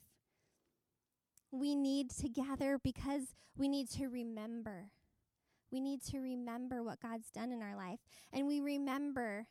We 1.51 1.75
need 1.75 2.11
to 2.11 2.29
gather 2.29 2.77
because 2.81 3.33
we 3.57 3.67
need 3.67 3.89
to 3.91 4.07
remember. 4.07 4.91
We 5.71 5.81
need 5.81 6.01
to 6.03 6.19
remember 6.19 6.83
what 6.83 7.01
God's 7.01 7.29
done 7.31 7.51
in 7.51 7.61
our 7.61 7.75
life. 7.75 7.99
And 8.31 8.47
we 8.47 8.59
remember 8.59 9.47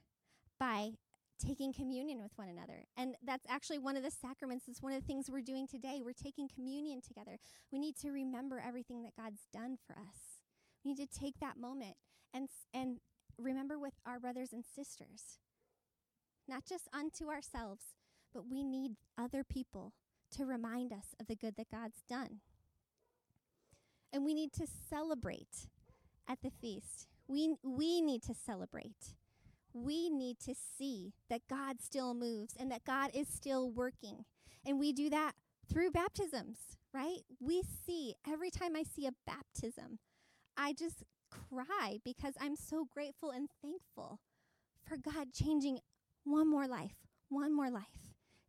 by 0.59 0.93
taking 1.45 1.73
communion 1.73 2.21
with 2.21 2.33
one 2.37 2.49
another. 2.49 2.85
And 2.97 3.17
that's 3.25 3.47
actually 3.49 3.79
one 3.79 3.97
of 3.97 4.03
the 4.03 4.11
sacraments. 4.11 4.67
It's 4.69 4.83
one 4.83 4.93
of 4.93 5.01
the 5.01 5.07
things 5.07 5.31
we're 5.31 5.41
doing 5.41 5.67
today. 5.67 6.01
We're 6.05 6.13
taking 6.13 6.49
communion 6.49 7.01
together. 7.01 7.39
We 7.73 7.79
need 7.79 7.97
to 7.99 8.11
remember 8.11 8.63
everything 8.65 9.03
that 9.03 9.17
God's 9.17 9.41
done 9.53 9.77
for 9.87 9.95
us. 9.95 10.41
We 10.85 10.93
need 10.93 11.09
to 11.09 11.19
take 11.19 11.41
that 11.41 11.59
moment 11.59 11.97
and 12.33 12.49
and 12.73 13.01
remember 13.39 13.79
with 13.79 13.95
our 14.07 14.21
brothers 14.21 14.53
and 14.53 14.65
sisters. 14.65 15.39
Not 16.51 16.67
just 16.67 16.89
unto 16.93 17.29
ourselves, 17.31 17.95
but 18.35 18.51
we 18.51 18.63
need 18.63 18.97
other 19.17 19.45
people 19.45 19.95
to 20.37 20.45
remind 20.45 20.93
us 20.93 21.15
of 21.19 21.29
the 21.29 21.37
good 21.37 21.55
that 21.57 21.71
God's 21.71 22.03
done. 22.09 22.41
And 24.13 24.25
we 24.25 24.35
need 24.35 24.53
to 24.55 24.67
celebrate 24.67 25.69
at 26.29 26.43
the 26.43 26.51
feast. 26.51 27.07
We, 27.27 27.55
we 27.63 28.03
need 28.03 28.23
to 28.25 28.35
celebrate 28.35 29.15
we 29.73 30.11
need 30.11 30.39
to 30.41 30.55
see 30.55 31.13
that 31.29 31.49
God 31.49 31.81
still 31.81 32.15
moves 32.15 32.55
and 32.59 32.71
that 32.71 32.85
God 32.85 33.11
is 33.15 33.29
still 33.29 33.71
working. 33.71 34.25
And 34.67 34.79
we 34.79 34.93
do 34.93 35.11
that 35.11 35.33
through 35.71 35.93
baptisms, 35.93 36.59
right? 36.93 37.21
We 37.41 37.63
see 37.87 38.15
every 38.29 38.51
time 38.51 38.75
I 38.77 38.83
see 38.83 39.07
a 39.07 39.13
baptism, 39.27 39.99
I 40.57 40.73
just 40.73 41.05
cry 41.31 41.99
because 42.05 42.35
I'm 42.41 42.57
so 42.57 42.87
grateful 42.93 43.31
and 43.31 43.49
thankful 43.63 44.19
for 44.85 44.97
God 44.97 45.33
changing 45.33 45.79
one 46.25 46.49
more 46.49 46.67
life, 46.67 46.95
one 47.29 47.55
more 47.55 47.71
life. 47.71 47.85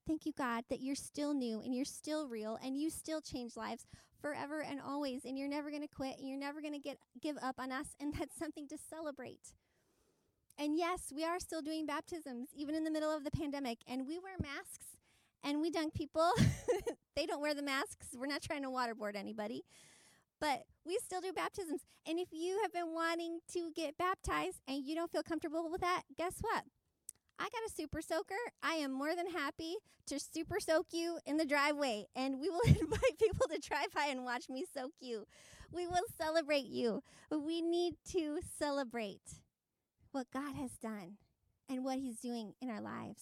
Thank 0.07 0.25
you, 0.25 0.33
God, 0.37 0.63
that 0.69 0.81
you're 0.81 0.95
still 0.95 1.33
new 1.33 1.61
and 1.61 1.75
you're 1.75 1.85
still 1.85 2.27
real 2.27 2.57
and 2.63 2.77
you 2.77 2.89
still 2.89 3.21
change 3.21 3.55
lives 3.55 3.85
forever 4.19 4.61
and 4.61 4.79
always. 4.79 5.25
And 5.25 5.37
you're 5.37 5.47
never 5.47 5.69
going 5.69 5.83
to 5.83 5.87
quit 5.87 6.17
and 6.17 6.27
you're 6.27 6.39
never 6.39 6.61
going 6.61 6.73
to 6.73 6.79
get 6.79 6.97
give 7.21 7.37
up 7.41 7.55
on 7.59 7.71
us. 7.71 7.95
And 7.99 8.13
that's 8.19 8.37
something 8.37 8.67
to 8.69 8.77
celebrate. 8.77 9.53
And 10.57 10.77
yes, 10.77 11.11
we 11.15 11.23
are 11.23 11.39
still 11.39 11.61
doing 11.61 11.85
baptisms, 11.85 12.49
even 12.55 12.75
in 12.75 12.83
the 12.83 12.91
middle 12.91 13.15
of 13.15 13.23
the 13.23 13.31
pandemic. 13.31 13.79
And 13.87 14.07
we 14.07 14.19
wear 14.19 14.33
masks 14.41 14.97
and 15.43 15.61
we 15.61 15.69
dunk 15.69 15.93
people. 15.93 16.31
they 17.15 17.25
don't 17.25 17.41
wear 17.41 17.53
the 17.53 17.63
masks. 17.63 18.07
We're 18.15 18.27
not 18.27 18.41
trying 18.41 18.63
to 18.63 18.69
waterboard 18.69 19.15
anybody. 19.15 19.63
But 20.39 20.63
we 20.85 20.97
still 21.03 21.21
do 21.21 21.31
baptisms. 21.31 21.81
And 22.07 22.19
if 22.19 22.29
you 22.31 22.59
have 22.63 22.73
been 22.73 22.93
wanting 22.93 23.39
to 23.53 23.71
get 23.75 23.97
baptized 23.97 24.61
and 24.67 24.83
you 24.83 24.95
don't 24.95 25.11
feel 25.11 25.23
comfortable 25.23 25.69
with 25.71 25.81
that, 25.81 26.01
guess 26.17 26.37
what? 26.41 26.63
A 27.65 27.69
super 27.69 28.01
soaker. 28.01 28.33
I 28.63 28.75
am 28.75 28.91
more 28.91 29.15
than 29.15 29.29
happy 29.29 29.75
to 30.07 30.19
super 30.19 30.59
soak 30.59 30.87
you 30.91 31.19
in 31.27 31.37
the 31.37 31.45
driveway. 31.45 32.07
And 32.15 32.39
we 32.39 32.49
will 32.49 32.61
invite 32.65 33.19
people 33.19 33.47
to 33.51 33.59
drive 33.59 33.93
by 33.93 34.05
and 34.09 34.23
watch 34.23 34.49
me 34.49 34.65
soak 34.73 34.93
you. 34.99 35.27
We 35.71 35.85
will 35.85 36.05
celebrate 36.17 36.65
you. 36.65 37.03
We 37.29 37.61
need 37.61 37.95
to 38.13 38.39
celebrate 38.57 39.21
what 40.11 40.31
God 40.33 40.55
has 40.55 40.71
done 40.71 41.17
and 41.69 41.85
what 41.85 41.99
He's 41.99 42.19
doing 42.19 42.53
in 42.61 42.69
our 42.71 42.81
lives. 42.81 43.21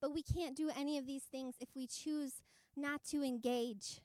But 0.00 0.14
we 0.14 0.22
can't 0.22 0.56
do 0.56 0.70
any 0.74 0.96
of 0.96 1.06
these 1.06 1.24
things 1.24 1.56
if 1.60 1.68
we 1.76 1.86
choose 1.86 2.40
not 2.76 3.04
to 3.10 3.22
engage. 3.22 4.00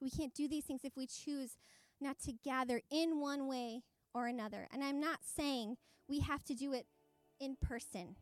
We 0.00 0.10
can't 0.10 0.34
do 0.34 0.46
these 0.46 0.64
things 0.64 0.82
if 0.84 0.96
we 0.96 1.06
choose 1.06 1.56
not 2.00 2.20
to 2.20 2.32
gather 2.32 2.82
in 2.88 3.20
one 3.20 3.48
way 3.48 3.82
or 4.14 4.26
another. 4.28 4.68
And 4.72 4.84
I'm 4.84 5.00
not 5.00 5.20
saying 5.24 5.76
we 6.08 6.20
have 6.20 6.44
to 6.44 6.54
do 6.54 6.72
it 6.72 6.86
in 7.42 7.56
person, 7.56 8.14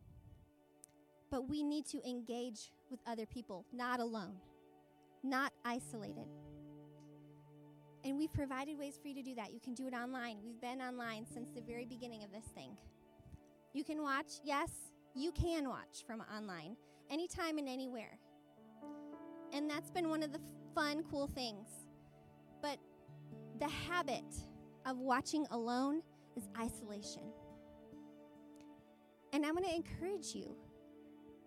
but 1.31 1.49
we 1.49 1.63
need 1.63 1.87
to 1.87 2.09
engage 2.09 2.73
with 2.91 3.01
other 3.07 3.27
people, 3.27 3.67
not 3.73 4.01
alone, 4.01 4.37
not 5.23 5.53
isolated. 5.65 6.27
And 8.03 8.17
we've 8.17 8.33
provided 8.33 8.79
ways 8.79 8.99
for 9.01 9.09
you 9.09 9.15
to 9.15 9.23
do 9.23 9.35
that. 9.35 9.53
You 9.53 9.61
can 9.61 9.75
do 9.75 9.87
it 9.87 9.93
online. 9.93 10.39
We've 10.43 10.61
been 10.61 10.81
online 10.81 11.27
since 11.27 11.51
the 11.51 11.61
very 11.61 11.85
beginning 11.85 12.25
of 12.25 12.33
this 12.33 12.47
thing. 12.55 12.71
You 13.75 13.85
can 13.85 14.03
watch, 14.03 14.41
yes, 14.43 14.71
you 15.15 15.33
can 15.33 15.69
watch 15.69 16.05
from 16.07 16.25
online 16.35 16.77
anytime 17.11 17.59
and 17.59 17.69
anywhere. 17.69 18.19
And 19.53 19.69
that's 19.69 19.91
been 19.91 20.09
one 20.09 20.23
of 20.23 20.33
the 20.33 20.41
fun, 20.75 21.05
cool 21.11 21.27
things. 21.27 21.69
But 22.63 22.79
the 23.59 23.69
habit 23.69 24.25
of 24.87 24.99
watching 24.99 25.47
alone 25.51 26.01
is 26.37 26.49
isolation. 26.59 27.23
And 29.33 29.45
I'm 29.47 29.55
going 29.55 29.69
to 29.69 29.75
encourage 29.75 30.35
you. 30.35 30.57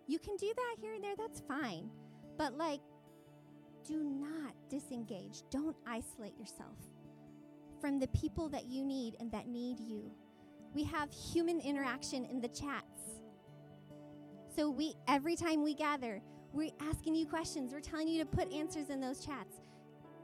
You 0.06 0.18
can 0.18 0.36
do 0.36 0.52
that 0.54 0.76
here 0.80 0.94
and 0.94 1.02
there, 1.02 1.14
that's 1.16 1.40
fine. 1.40 1.90
But 2.36 2.56
like 2.56 2.80
do 3.86 4.02
not 4.02 4.54
disengage. 4.70 5.42
Don't 5.50 5.76
isolate 5.86 6.38
yourself 6.38 6.78
from 7.80 7.98
the 7.98 8.08
people 8.08 8.48
that 8.48 8.64
you 8.64 8.84
need 8.84 9.16
and 9.20 9.30
that 9.32 9.46
need 9.46 9.78
you. 9.78 10.10
We 10.74 10.84
have 10.84 11.10
human 11.12 11.60
interaction 11.60 12.24
in 12.24 12.40
the 12.40 12.48
chats. 12.48 13.20
So 14.56 14.70
we 14.70 14.94
every 15.06 15.36
time 15.36 15.62
we 15.62 15.74
gather, 15.74 16.22
we're 16.52 16.70
asking 16.80 17.14
you 17.14 17.26
questions. 17.26 17.72
We're 17.72 17.80
telling 17.80 18.08
you 18.08 18.22
to 18.24 18.26
put 18.26 18.52
answers 18.52 18.88
in 18.88 19.00
those 19.00 19.24
chats. 19.24 19.60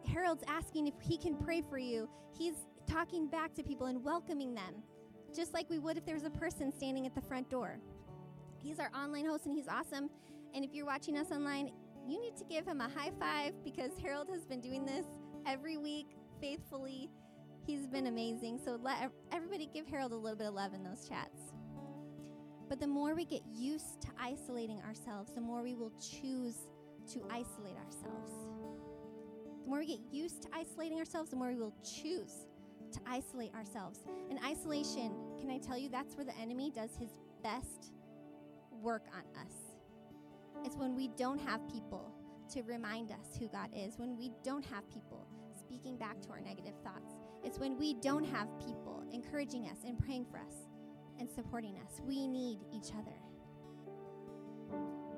Harold's 0.07 0.45
asking 0.49 0.87
if 0.87 0.95
he 1.03 1.19
can 1.19 1.37
pray 1.37 1.63
for 1.69 1.79
you. 1.79 2.09
He's 2.37 2.55
talking 2.89 3.29
back 3.29 3.55
to 3.55 3.63
people 3.63 3.87
and 3.87 4.03
welcoming 4.03 4.55
them, 4.55 4.83
just 5.35 5.55
like 5.55 5.69
we 5.71 5.79
would 5.79 5.97
if 5.97 6.05
there 6.05 6.15
was 6.15 6.25
a 6.25 6.31
person 6.31 6.73
standing 6.73 7.07
at 7.07 7.15
the 7.15 7.21
front 7.21 7.49
door. 7.49 7.79
He's 8.63 8.79
our 8.79 8.91
online 8.95 9.27
host 9.27 9.47
and 9.47 9.55
he's 9.55 9.69
awesome. 9.69 10.11
And 10.55 10.65
if 10.65 10.75
you're 10.75 10.87
watching 10.87 11.17
us 11.17 11.31
online, 11.31 11.71
you 12.07 12.21
need 12.21 12.37
to 12.37 12.45
give 12.45 12.67
him 12.67 12.81
a 12.81 12.89
high 12.89 13.13
five 13.19 13.53
because 13.65 13.93
Harold 14.03 14.29
has 14.31 14.45
been 14.45 14.61
doing 14.61 14.85
this 14.85 15.07
every 15.47 15.77
week 15.77 16.17
faithfully. 16.41 17.11
He's 17.67 17.87
been 17.87 18.07
amazing. 18.07 18.61
So 18.65 18.79
let 18.83 19.11
everybody 19.33 19.69
give 19.73 19.87
Harold 19.87 20.13
a 20.13 20.17
little 20.17 20.37
bit 20.37 20.49
of 20.49 20.55
love 20.55 20.75
in 20.75 20.83
those 20.83 21.09
chats. 21.09 21.53
But 22.69 22.81
the 22.81 22.87
more 22.87 23.15
we 23.15 23.25
get 23.25 23.43
used 23.53 24.01
to 24.03 24.09
isolating 24.19 24.81
ourselves, 24.83 25.35
the 25.35 25.41
more 25.41 25.63
we 25.63 25.75
will 25.75 25.93
choose 26.01 26.57
to 27.13 27.21
isolate 27.31 27.77
ourselves. 27.77 28.33
The 29.65 29.69
more 29.69 29.81
we 29.81 29.87
get 29.87 30.01
used 30.13 30.43
to 30.43 30.49
isolating 30.55 30.99
ourselves, 30.99 31.31
the 31.31 31.37
more 31.37 31.49
we 31.49 31.57
will 31.57 31.75
choose 31.83 32.47
to 32.93 33.01
isolate 33.07 33.55
ourselves. 33.55 34.01
And 34.31 34.39
isolation, 34.45 35.13
can 35.41 35.51
I 35.51 35.59
tell 35.59 35.79
you, 35.79 35.89
that's 35.89 36.17
where 36.17 36.25
the 36.25 36.37
enemy 36.39 36.71
does 36.75 36.91
his 36.99 37.11
best 37.43 37.93
work 38.81 39.07
on 39.15 39.23
us. 39.43 39.53
It's 40.65 40.77
when 40.77 40.95
we 40.95 41.09
don't 41.09 41.41
have 41.41 41.67
people 41.69 42.13
to 42.53 42.63
remind 42.63 43.13
us 43.13 43.37
who 43.39 43.49
God 43.49 43.71
is, 43.75 43.99
when 43.99 44.17
we 44.17 44.33
don't 44.43 44.65
have 44.67 44.89
people 44.91 45.27
speaking 45.59 45.97
back 45.97 46.21
to 46.23 46.31
our 46.31 46.41
negative 46.41 46.75
thoughts. 46.83 47.15
It's 47.45 47.59
when 47.59 47.79
we 47.79 47.95
don't 47.95 48.25
have 48.25 48.49
people 48.59 49.05
encouraging 49.13 49.67
us 49.67 49.79
and 49.87 49.99
praying 49.99 50.27
for 50.31 50.39
us 50.39 50.55
and 51.19 51.31
supporting 51.31 51.77
us. 51.77 52.01
We 52.05 52.27
need 52.27 52.59
each 52.75 52.91
other. 52.99 53.17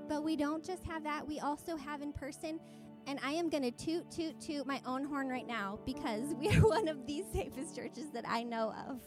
But 0.08 0.22
we 0.22 0.36
don't 0.36 0.64
just 0.64 0.84
have 0.84 1.04
that, 1.04 1.26
we 1.26 1.40
also 1.40 1.76
have 1.76 2.02
in 2.02 2.12
person. 2.12 2.60
And 3.06 3.18
I 3.22 3.32
am 3.32 3.48
going 3.48 3.64
to 3.64 3.70
toot, 3.70 4.10
toot, 4.10 4.40
toot 4.40 4.66
my 4.66 4.80
own 4.86 5.04
horn 5.04 5.28
right 5.28 5.46
now 5.46 5.78
because 5.84 6.34
we 6.34 6.48
are 6.48 6.60
one 6.68 6.88
of 6.88 7.06
the 7.06 7.24
safest 7.32 7.74
churches 7.74 8.10
that 8.12 8.24
I 8.28 8.42
know 8.42 8.74
of 8.88 9.00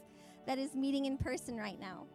that 0.47 0.57
is 0.57 0.75
meeting 0.75 1.05
in 1.05 1.17
person 1.17 1.57
right 1.57 1.79
now. 1.79 2.05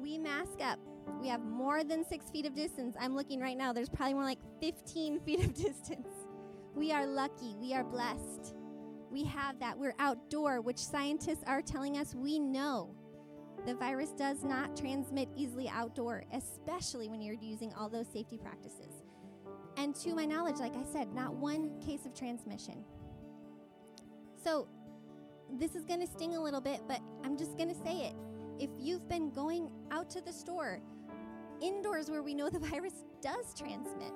We 0.00 0.18
mask 0.18 0.60
up 0.60 0.78
we 1.20 1.28
have 1.28 1.44
more 1.44 1.82
than 1.82 2.04
six 2.04 2.30
feet 2.30 2.46
of 2.46 2.54
distance. 2.54 2.96
I'm 3.00 3.14
looking 3.14 3.40
right 3.40 3.56
now, 3.56 3.72
there's 3.72 3.88
probably 3.88 4.14
more 4.14 4.24
like 4.24 4.38
15 4.60 5.20
feet 5.26 5.40
of 5.40 5.54
distance. 5.54 6.08
We 6.74 6.92
are 6.92 7.06
lucky. 7.06 7.56
We 7.60 7.74
are 7.74 7.82
blessed. 7.82 8.54
We 9.10 9.24
have 9.24 9.58
that. 9.58 9.76
We're 9.78 9.94
outdoor, 9.98 10.60
which 10.60 10.78
scientists 10.78 11.42
are 11.46 11.62
telling 11.62 11.96
us 11.96 12.14
we 12.14 12.38
know. 12.38 12.94
The 13.66 13.74
virus 13.74 14.10
does 14.10 14.44
not 14.44 14.76
transmit 14.76 15.28
easily 15.36 15.68
outdoor, 15.68 16.24
especially 16.32 17.08
when 17.08 17.20
you're 17.20 17.34
using 17.34 17.72
all 17.74 17.88
those 17.88 18.06
safety 18.06 18.38
practices. 18.38 18.97
And 19.78 19.94
to 19.96 20.12
my 20.12 20.24
knowledge, 20.24 20.56
like 20.58 20.74
I 20.74 20.82
said, 20.92 21.14
not 21.14 21.32
one 21.34 21.70
case 21.80 22.04
of 22.04 22.12
transmission. 22.12 22.84
So, 24.42 24.66
this 25.56 25.76
is 25.76 25.84
going 25.84 26.00
to 26.00 26.06
sting 26.06 26.34
a 26.34 26.42
little 26.42 26.60
bit, 26.60 26.80
but 26.88 27.00
I'm 27.24 27.38
just 27.38 27.56
going 27.56 27.68
to 27.68 27.80
say 27.84 28.08
it. 28.08 28.14
If 28.58 28.70
you've 28.76 29.08
been 29.08 29.30
going 29.30 29.70
out 29.92 30.10
to 30.10 30.20
the 30.20 30.32
store, 30.32 30.80
indoors 31.62 32.10
where 32.10 32.24
we 32.24 32.34
know 32.34 32.50
the 32.50 32.58
virus 32.70 33.04
does 33.22 33.54
transmit, 33.54 34.12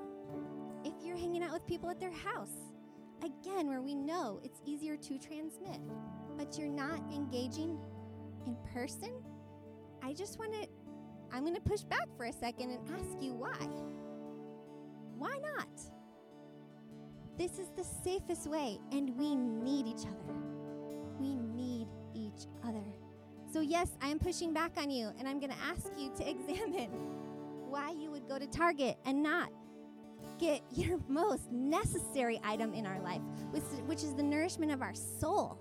if 0.84 0.94
you're 1.00 1.16
hanging 1.16 1.44
out 1.44 1.52
with 1.52 1.64
people 1.64 1.88
at 1.88 2.00
their 2.00 2.12
house, 2.12 2.72
again, 3.22 3.68
where 3.68 3.80
we 3.80 3.94
know 3.94 4.40
it's 4.42 4.60
easier 4.66 4.96
to 4.96 5.16
transmit, 5.16 5.80
but 6.36 6.58
you're 6.58 6.68
not 6.68 6.98
engaging 7.14 7.78
in 8.46 8.56
person, 8.74 9.12
I 10.02 10.12
just 10.12 10.40
want 10.40 10.52
to, 10.54 10.66
I'm 11.32 11.44
going 11.44 11.54
to 11.54 11.60
push 11.60 11.82
back 11.82 12.08
for 12.16 12.26
a 12.26 12.32
second 12.32 12.70
and 12.70 12.80
ask 12.90 13.22
you 13.22 13.32
why. 13.32 13.68
Why 15.22 15.38
not? 15.38 15.68
This 17.38 17.60
is 17.60 17.68
the 17.76 17.84
safest 17.84 18.50
way, 18.50 18.80
and 18.90 19.16
we 19.16 19.36
need 19.36 19.86
each 19.86 20.04
other. 20.04 20.34
We 21.20 21.36
need 21.36 21.86
each 22.12 22.48
other. 22.66 22.82
So, 23.52 23.60
yes, 23.60 23.90
I 24.00 24.08
am 24.08 24.18
pushing 24.18 24.52
back 24.52 24.72
on 24.76 24.90
you, 24.90 25.12
and 25.20 25.28
I'm 25.28 25.38
going 25.38 25.52
to 25.52 25.58
ask 25.64 25.86
you 25.96 26.12
to 26.16 26.28
examine 26.28 26.90
why 27.70 27.92
you 27.92 28.10
would 28.10 28.26
go 28.28 28.36
to 28.36 28.48
Target 28.48 28.98
and 29.04 29.22
not 29.22 29.50
get 30.40 30.60
your 30.72 30.98
most 31.08 31.52
necessary 31.52 32.40
item 32.42 32.74
in 32.74 32.84
our 32.84 33.00
life, 33.00 33.22
which, 33.86 34.02
is 34.02 34.14
the 34.16 34.24
nourishment 34.24 34.72
of 34.72 34.82
our 34.82 34.96
soul. 34.96 35.56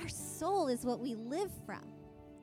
Our 0.00 0.08
soul 0.08 0.68
is 0.68 0.86
what 0.86 1.00
we 1.00 1.16
live 1.16 1.50
from. 1.66 1.84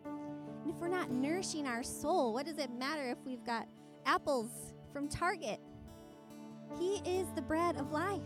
And 0.06 0.70
if 0.70 0.76
we're 0.76 0.88
not 0.88 1.10
nourishing 1.10 1.66
our 1.66 1.82
soul, 1.82 2.32
what 2.32 2.46
does 2.46 2.60
it 2.60 2.70
matter 2.70 3.10
if 3.10 3.18
we've 3.26 3.44
got 3.44 3.68
apples 4.06 4.52
from 4.94 5.10
Target? 5.10 5.60
He 6.80 6.96
is 7.06 7.28
the 7.36 7.42
bread 7.42 7.78
of 7.78 7.92
life. 7.92 8.22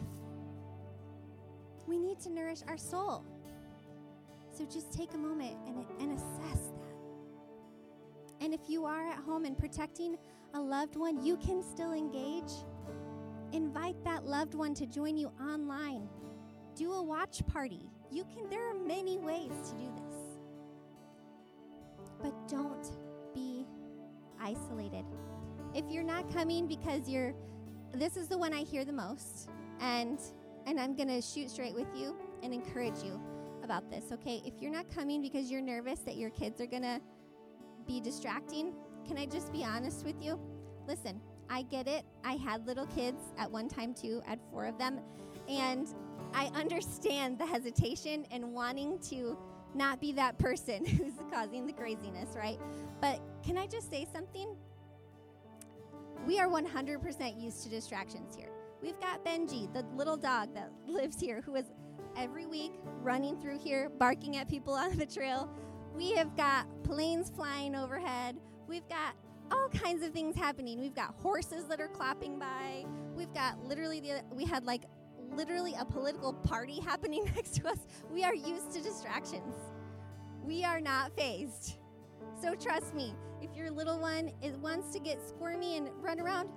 We 1.88 1.97
need 1.97 2.19
to 2.21 2.30
nourish 2.30 2.60
our 2.67 2.78
soul. 2.78 3.25
So 4.56 4.65
just 4.65 4.91
take 4.91 5.13
a 5.13 5.17
moment 5.17 5.56
and, 5.67 5.86
and 5.99 6.17
assess 6.17 6.60
that. 6.78 6.95
And 8.41 8.54
if 8.54 8.62
you 8.67 8.86
are 8.86 9.06
at 9.08 9.17
home 9.19 9.45
and 9.45 9.58
protecting 9.58 10.17
a 10.54 10.60
loved 10.60 10.95
one, 10.95 11.23
you 11.23 11.38
can 11.38 11.63
still 11.63 11.93
engage. 11.93 12.52
Invite 13.52 14.04
that 14.04 14.25
loved 14.25 14.54
one 14.54 14.73
to 14.75 14.86
join 14.86 15.17
you 15.17 15.32
online. 15.41 16.08
Do 16.75 16.93
a 16.93 17.04
watch 17.04 17.45
party. 17.47 17.89
You 18.12 18.23
can 18.25 18.49
there 18.49 18.69
are 18.69 18.73
many 18.73 19.17
ways 19.17 19.52
to 19.69 19.75
do 19.75 19.91
this. 19.95 20.15
But 22.21 22.47
don't 22.47 22.91
be 23.34 23.65
isolated. 24.39 25.06
If 25.73 25.86
you're 25.89 26.04
not 26.04 26.32
coming 26.34 26.67
because 26.67 27.08
you're 27.08 27.34
this 27.93 28.17
is 28.17 28.28
the 28.28 28.38
one 28.38 28.54
I 28.54 28.62
hear 28.62 28.86
the 28.86 28.93
most 28.93 29.49
and 29.80 30.19
and 30.65 30.80
I'm 30.80 30.95
to 31.08 31.21
shoot 31.21 31.49
straight 31.49 31.73
with 31.73 31.88
you 31.95 32.15
and 32.43 32.54
encourage 32.54 33.02
you 33.04 33.19
about 33.63 33.89
this, 33.89 34.12
okay? 34.12 34.41
If 34.45 34.62
you're 34.62 34.71
not 34.71 34.89
coming 34.93 35.21
because 35.21 35.49
you're 35.49 35.62
nervous 35.62 35.99
that 35.99 36.15
your 36.15 36.30
kids 36.30 36.62
are 36.62 36.67
to 36.84 37.02
be 37.88 37.99
distracting, 37.99 38.73
can 39.08 39.17
I 39.17 39.25
just 39.25 39.52
be 39.52 39.63
honest 39.63 40.06
with 40.06 40.21
you? 40.21 40.39
Listen, 40.88 41.19
I 41.49 41.63
get 41.63 41.88
it. 41.88 42.04
I 42.23 42.34
had 42.34 42.67
little 42.67 42.86
kids 42.88 43.21
at 43.38 43.49
one 43.49 43.67
time 43.67 43.93
too, 43.93 44.21
had 44.25 44.39
four 44.52 44.65
of 44.65 44.78
them, 44.78 44.99
and 45.47 45.88
I 46.34 46.47
understand 46.56 47.39
the 47.39 47.45
hesitation 47.45 48.25
and 48.32 48.54
wanting 48.54 48.99
to 49.10 49.38
not 49.73 49.99
be 49.99 50.12
that 50.13 50.38
person 50.38 50.86
who's 50.86 51.13
causing 51.32 51.65
the 51.65 51.73
craziness, 51.73 52.36
right? 52.36 52.60
But 53.02 53.19
can 53.43 53.58
I 53.58 53.67
just 53.67 53.89
say 53.89 54.08
something? 54.13 54.56
We 56.25 56.39
are 56.39 56.47
100% 56.47 57.41
used 57.41 57.63
to 57.63 57.69
distractions 57.69 58.36
here. 58.36 58.51
We've 58.82 58.99
got 58.99 59.25
Benji, 59.25 59.71
the 59.73 59.86
little 59.95 60.17
dog 60.17 60.53
that 60.53 60.71
lives 60.88 61.19
here, 61.19 61.41
who 61.41 61.55
is 61.55 61.71
every 62.15 62.45
week 62.45 62.73
running 63.01 63.39
through 63.39 63.60
here, 63.60 63.89
barking 63.89 64.38
at 64.38 64.47
people 64.47 64.73
on 64.75 64.97
the 64.97 65.05
trail. 65.05 65.49
We 65.95 66.12
have 66.12 66.36
got 66.36 66.67
planes 66.84 67.29
flying 67.29 67.75
overhead. 67.75 68.38
We've 68.67 68.88
got 68.88 69.15
all 69.51 69.69
kinds 69.69 70.03
of 70.03 70.13
things 70.13 70.36
happening. 70.36 70.79
We've 70.79 70.95
got 70.95 71.15
horses 71.15 71.65
that 71.65 71.82
are 71.82 71.88
clapping 71.88 72.38
by. 72.38 72.86
We've 73.15 73.34
got 73.34 73.63
literally 73.65 73.99
the 73.99 74.21
we 74.32 74.45
had 74.45 74.65
like 74.65 74.84
literally 75.32 75.75
a 75.79 75.86
political 75.86 76.34
party 76.34 76.79
happening 76.86 77.25
next 77.36 77.55
to 77.55 77.69
us. 77.69 77.79
We 78.12 78.23
are 78.23 78.36
used 78.36 78.71
to 78.73 78.82
distractions. 78.82 79.55
We 80.43 80.63
are 80.63 80.79
not 80.79 81.15
fazed. 81.17 81.78
So 82.41 82.56
trust 82.56 82.93
me, 82.93 83.13
if 83.41 83.56
your 83.56 83.69
little 83.69 83.99
one 83.99 84.32
is, 84.41 84.58
wants 84.58 84.91
to 84.93 84.99
get 84.99 85.21
squirmy 85.28 85.78
and 85.78 85.89
run 86.02 86.19
around, 86.19 86.49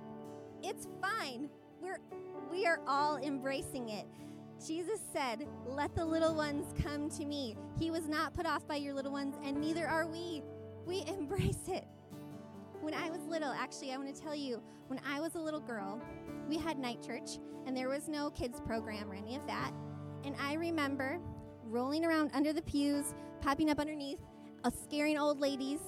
it's 0.61 0.87
fine. 1.01 1.49
We're 1.81 1.99
we 2.49 2.65
are 2.65 2.79
all 2.87 3.17
embracing 3.17 3.89
it. 3.89 4.05
Jesus 4.65 4.99
said, 5.11 5.47
Let 5.65 5.95
the 5.95 6.05
little 6.05 6.35
ones 6.35 6.73
come 6.81 7.09
to 7.11 7.25
me. 7.25 7.57
He 7.77 7.91
was 7.91 8.07
not 8.07 8.33
put 8.33 8.45
off 8.45 8.65
by 8.67 8.75
your 8.75 8.93
little 8.93 9.11
ones, 9.11 9.35
and 9.43 9.59
neither 9.59 9.87
are 9.87 10.07
we. 10.07 10.41
We 10.85 11.03
embrace 11.07 11.67
it. 11.67 11.85
When 12.79 12.93
I 12.93 13.09
was 13.09 13.21
little, 13.27 13.51
actually, 13.51 13.91
I 13.91 13.97
want 13.97 14.13
to 14.13 14.21
tell 14.21 14.35
you, 14.35 14.61
when 14.87 15.01
I 15.05 15.19
was 15.19 15.35
a 15.35 15.39
little 15.39 15.59
girl, 15.59 16.01
we 16.47 16.57
had 16.57 16.77
night 16.77 17.01
church, 17.01 17.39
and 17.65 17.75
there 17.75 17.89
was 17.89 18.07
no 18.07 18.29
kids 18.29 18.61
program 18.61 19.09
or 19.11 19.15
any 19.15 19.35
of 19.35 19.45
that. 19.47 19.71
And 20.23 20.35
I 20.39 20.53
remember 20.53 21.19
rolling 21.63 22.05
around 22.05 22.31
under 22.33 22.53
the 22.53 22.61
pews, 22.61 23.15
popping 23.41 23.69
up 23.69 23.79
underneath, 23.79 24.19
scaring 24.71 25.17
old 25.17 25.39
ladies, 25.39 25.79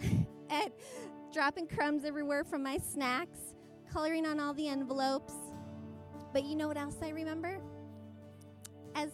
and 0.50 0.70
dropping 1.32 1.66
crumbs 1.66 2.04
everywhere 2.04 2.44
from 2.44 2.62
my 2.62 2.78
snacks, 2.78 3.38
coloring 3.92 4.26
on 4.26 4.40
all 4.40 4.54
the 4.54 4.68
envelopes. 4.68 5.34
But 6.32 6.44
you 6.44 6.56
know 6.56 6.68
what 6.68 6.76
else 6.76 6.96
I 7.02 7.10
remember? 7.10 7.60
As 8.94 9.10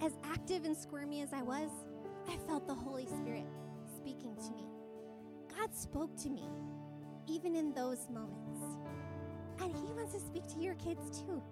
as 0.00 0.12
active 0.24 0.64
and 0.64 0.76
squirmy 0.76 1.22
as 1.22 1.32
I 1.32 1.42
was, 1.42 1.70
I 2.28 2.36
felt 2.48 2.66
the 2.66 2.74
Holy 2.74 3.06
Spirit 3.06 3.46
speaking 3.96 4.34
to 4.34 4.52
me. 4.52 4.64
God 5.56 5.74
spoke 5.74 6.16
to 6.22 6.30
me 6.30 6.48
even 7.28 7.54
in 7.54 7.72
those 7.72 8.08
moments. 8.10 8.60
And 9.60 9.74
He 9.74 9.92
wants 9.92 10.12
to 10.14 10.20
speak 10.20 10.46
to 10.54 10.60
your 10.60 10.74
kids 10.74 11.20
too. 11.20 11.42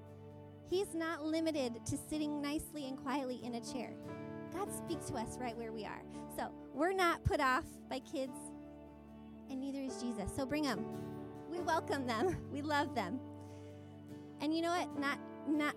He's 0.69 0.95
not 0.95 1.25
limited 1.25 1.85
to 1.87 1.99
sitting 2.09 2.41
nicely 2.41 2.87
and 2.87 2.97
quietly 2.97 3.41
in 3.45 3.57
a 3.57 3.61
chair. 3.61 3.93
God 4.53 4.73
speaks 4.73 5.07
to 5.07 5.15
us 5.15 5.39
right 5.41 5.57
where 5.57 5.73
we 5.73 5.85
are. 5.85 6.03
So 6.37 6.51
we're 6.75 6.93
not 6.93 7.25
put 7.25 7.41
off 7.41 7.65
by 7.89 8.01
kids, 8.01 8.37
and 9.51 9.61
neither 9.61 9.81
is 9.81 10.01
Jesus. 10.01 10.31
So 10.35 10.47
bring 10.47 10.65
them. 10.65 10.85
We 11.51 11.61
welcome 11.61 12.07
them. 12.07 12.37
We 12.53 12.63
love 12.63 12.95
them. 12.95 13.19
And 14.41 14.55
you 14.55 14.63
know 14.63 14.71
what? 14.71 14.99
Not 14.99 15.19
not 15.47 15.75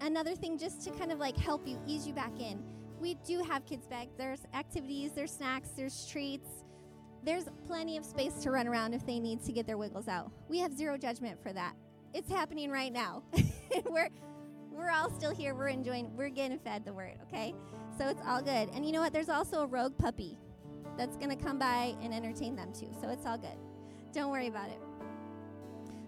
another 0.00 0.34
thing 0.34 0.58
just 0.58 0.82
to 0.84 0.90
kind 0.90 1.12
of 1.12 1.18
like 1.18 1.36
help 1.36 1.66
you 1.66 1.78
ease 1.86 2.06
you 2.06 2.12
back 2.12 2.40
in. 2.40 2.62
We 3.00 3.14
do 3.26 3.42
have 3.42 3.66
kids 3.66 3.86
back. 3.86 4.08
There's 4.16 4.40
activities, 4.54 5.12
there's 5.12 5.32
snacks, 5.32 5.70
there's 5.70 6.06
treats. 6.06 6.48
There's 7.24 7.44
plenty 7.66 7.96
of 7.96 8.04
space 8.04 8.34
to 8.42 8.50
run 8.50 8.66
around 8.66 8.94
if 8.94 9.06
they 9.06 9.20
need 9.20 9.42
to 9.44 9.52
get 9.52 9.66
their 9.66 9.78
wiggles 9.78 10.08
out. 10.08 10.32
We 10.48 10.58
have 10.58 10.72
zero 10.72 10.98
judgment 10.98 11.40
for 11.40 11.52
that. 11.52 11.74
It's 12.14 12.30
happening 12.30 12.70
right 12.70 12.92
now. 12.92 13.22
we're 13.90 14.08
we're 14.72 14.90
all 14.90 15.10
still 15.10 15.34
here. 15.34 15.54
We're 15.54 15.68
enjoying. 15.68 16.16
We're 16.16 16.30
getting 16.30 16.58
fed 16.58 16.84
the 16.84 16.92
word, 16.92 17.18
okay? 17.28 17.54
So 17.96 18.08
it's 18.08 18.22
all 18.26 18.42
good. 18.42 18.70
And 18.74 18.84
you 18.84 18.92
know 18.92 19.00
what? 19.00 19.12
There's 19.12 19.28
also 19.28 19.62
a 19.62 19.66
rogue 19.66 19.96
puppy 19.98 20.38
that's 20.96 21.16
going 21.16 21.30
to 21.30 21.36
come 21.36 21.58
by 21.58 21.94
and 22.02 22.12
entertain 22.12 22.56
them 22.56 22.72
too. 22.72 22.88
So 23.00 23.08
it's 23.08 23.26
all 23.26 23.38
good. 23.38 23.58
Don't 24.12 24.30
worry 24.30 24.48
about 24.48 24.68
it. 24.68 24.78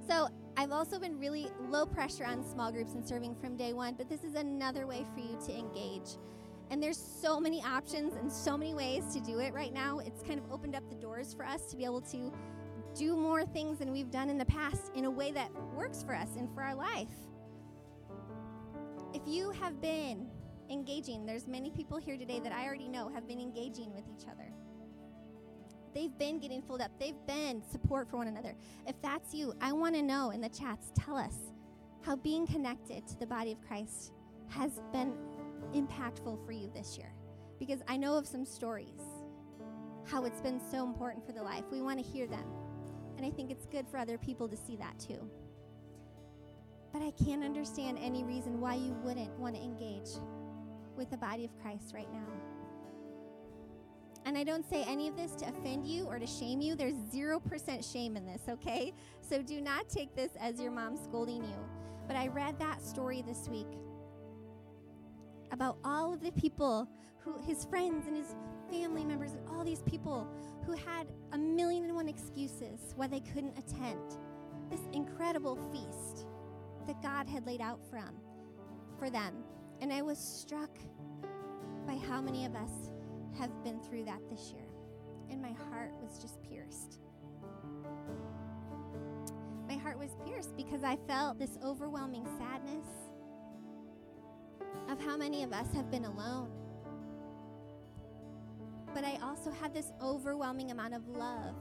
So 0.06 0.28
I've 0.56 0.72
also 0.72 0.98
been 0.98 1.18
really 1.18 1.48
low 1.68 1.86
pressure 1.86 2.24
on 2.24 2.44
small 2.44 2.70
groups 2.70 2.92
and 2.92 3.06
serving 3.06 3.34
from 3.36 3.56
day 3.56 3.72
one, 3.72 3.94
but 3.94 4.08
this 4.08 4.22
is 4.22 4.34
another 4.34 4.86
way 4.86 5.04
for 5.14 5.20
you 5.20 5.38
to 5.46 5.56
engage. 5.56 6.16
And 6.70 6.82
there's 6.82 6.98
so 6.98 7.40
many 7.40 7.62
options 7.62 8.14
and 8.14 8.30
so 8.30 8.56
many 8.56 8.74
ways 8.74 9.04
to 9.14 9.20
do 9.20 9.38
it 9.40 9.52
right 9.52 9.72
now. 9.72 9.98
It's 9.98 10.22
kind 10.22 10.38
of 10.38 10.50
opened 10.50 10.74
up 10.74 10.88
the 10.88 10.96
doors 10.96 11.34
for 11.34 11.44
us 11.44 11.66
to 11.70 11.76
be 11.76 11.84
able 11.84 12.00
to 12.02 12.32
do 12.94 13.16
more 13.16 13.44
things 13.44 13.78
than 13.78 13.92
we've 13.92 14.10
done 14.10 14.28
in 14.28 14.38
the 14.38 14.44
past 14.44 14.92
in 14.94 15.04
a 15.04 15.10
way 15.10 15.32
that 15.32 15.50
works 15.74 16.02
for 16.02 16.14
us 16.14 16.36
and 16.38 16.52
for 16.54 16.62
our 16.62 16.74
life. 16.74 17.08
If 19.12 19.22
you 19.26 19.50
have 19.50 19.80
been 19.80 20.28
engaging, 20.70 21.26
there's 21.26 21.46
many 21.46 21.70
people 21.70 21.98
here 21.98 22.16
today 22.16 22.40
that 22.40 22.52
I 22.52 22.64
already 22.66 22.88
know 22.88 23.08
have 23.08 23.26
been 23.26 23.40
engaging 23.40 23.92
with 23.94 24.04
each 24.08 24.26
other. 24.28 24.52
They've 25.94 26.16
been 26.18 26.40
getting 26.40 26.60
filled 26.60 26.80
up. 26.80 26.90
They've 26.98 27.14
been 27.26 27.62
support 27.70 28.10
for 28.10 28.16
one 28.16 28.26
another. 28.26 28.54
If 28.86 29.00
that's 29.00 29.32
you, 29.32 29.54
I 29.60 29.72
want 29.72 29.94
to 29.94 30.02
know 30.02 30.30
in 30.30 30.40
the 30.40 30.48
chats, 30.48 30.90
tell 30.94 31.16
us 31.16 31.34
how 32.02 32.16
being 32.16 32.46
connected 32.46 33.06
to 33.06 33.18
the 33.18 33.26
body 33.26 33.52
of 33.52 33.60
Christ 33.66 34.12
has 34.48 34.80
been 34.92 35.14
impactful 35.72 36.44
for 36.44 36.52
you 36.52 36.70
this 36.74 36.98
year. 36.98 37.12
Because 37.58 37.80
I 37.86 37.96
know 37.96 38.16
of 38.16 38.26
some 38.26 38.44
stories 38.44 39.00
how 40.06 40.24
it's 40.24 40.40
been 40.40 40.60
so 40.70 40.84
important 40.84 41.24
for 41.24 41.32
the 41.32 41.42
life. 41.42 41.64
We 41.70 41.80
want 41.80 42.04
to 42.04 42.04
hear 42.04 42.26
them. 42.26 42.44
And 43.16 43.24
I 43.24 43.30
think 43.30 43.50
it's 43.50 43.66
good 43.66 43.88
for 43.88 43.96
other 43.96 44.18
people 44.18 44.48
to 44.48 44.56
see 44.56 44.76
that 44.76 44.98
too. 44.98 45.30
But 46.92 47.02
I 47.02 47.12
can't 47.12 47.44
understand 47.44 47.98
any 48.00 48.22
reason 48.24 48.60
why 48.60 48.74
you 48.74 48.94
wouldn't 49.02 49.30
want 49.38 49.54
to 49.54 49.62
engage 49.62 50.10
with 50.96 51.10
the 51.10 51.16
body 51.16 51.44
of 51.44 51.50
Christ 51.60 51.92
right 51.94 52.12
now. 52.12 52.26
And 54.26 54.38
I 54.38 54.44
don't 54.44 54.68
say 54.68 54.82
any 54.84 55.08
of 55.08 55.16
this 55.16 55.32
to 55.36 55.48
offend 55.48 55.86
you 55.86 56.06
or 56.06 56.18
to 56.18 56.26
shame 56.26 56.60
you. 56.60 56.74
There's 56.74 56.94
0% 56.94 57.92
shame 57.92 58.16
in 58.16 58.24
this, 58.24 58.42
okay? 58.48 58.94
So 59.20 59.42
do 59.42 59.60
not 59.60 59.88
take 59.88 60.14
this 60.16 60.30
as 60.40 60.58
your 60.60 60.70
mom 60.70 60.96
scolding 60.96 61.44
you. 61.44 61.56
But 62.06 62.16
I 62.16 62.28
read 62.28 62.58
that 62.58 62.82
story 62.82 63.22
this 63.26 63.48
week 63.48 63.66
about 65.52 65.76
all 65.84 66.12
of 66.12 66.22
the 66.22 66.32
people 66.32 66.88
who, 67.18 67.38
his 67.46 67.64
friends 67.66 68.06
and 68.06 68.16
his 68.16 68.34
family 68.70 69.04
members, 69.04 69.32
and 69.32 69.46
all 69.48 69.64
these 69.64 69.82
people 69.82 70.26
who 70.66 70.72
had 70.72 71.06
a 71.32 71.38
million 71.38 71.84
and 71.84 71.94
one 71.94 72.08
excuses 72.08 72.94
why 72.96 73.06
they 73.06 73.20
couldn't 73.20 73.56
attend 73.58 74.16
this 74.70 74.80
incredible 74.92 75.56
feast 75.70 76.26
that 76.86 77.00
God 77.02 77.28
had 77.28 77.46
laid 77.46 77.60
out 77.60 77.80
from 77.90 78.14
for 78.98 79.10
them. 79.10 79.34
And 79.80 79.92
I 79.92 80.02
was 80.02 80.18
struck 80.18 80.70
by 81.86 81.96
how 81.96 82.20
many 82.20 82.46
of 82.46 82.54
us 82.54 82.90
have 83.38 83.50
been 83.62 83.80
through 83.80 84.04
that 84.04 84.20
this 84.30 84.52
year. 84.52 84.66
And 85.30 85.40
my 85.40 85.52
heart 85.70 85.92
was 86.00 86.18
just 86.18 86.42
pierced. 86.42 86.98
My 89.68 89.76
heart 89.76 89.98
was 89.98 90.16
pierced 90.24 90.56
because 90.56 90.84
I 90.84 90.96
felt 91.08 91.38
this 91.38 91.58
overwhelming 91.64 92.26
sadness 92.38 92.86
of 94.88 95.00
how 95.00 95.16
many 95.16 95.42
of 95.42 95.52
us 95.52 95.66
have 95.74 95.90
been 95.90 96.04
alone. 96.04 96.50
But 98.94 99.04
I 99.04 99.18
also 99.22 99.50
had 99.50 99.74
this 99.74 99.90
overwhelming 100.00 100.70
amount 100.70 100.94
of 100.94 101.08
love 101.08 101.56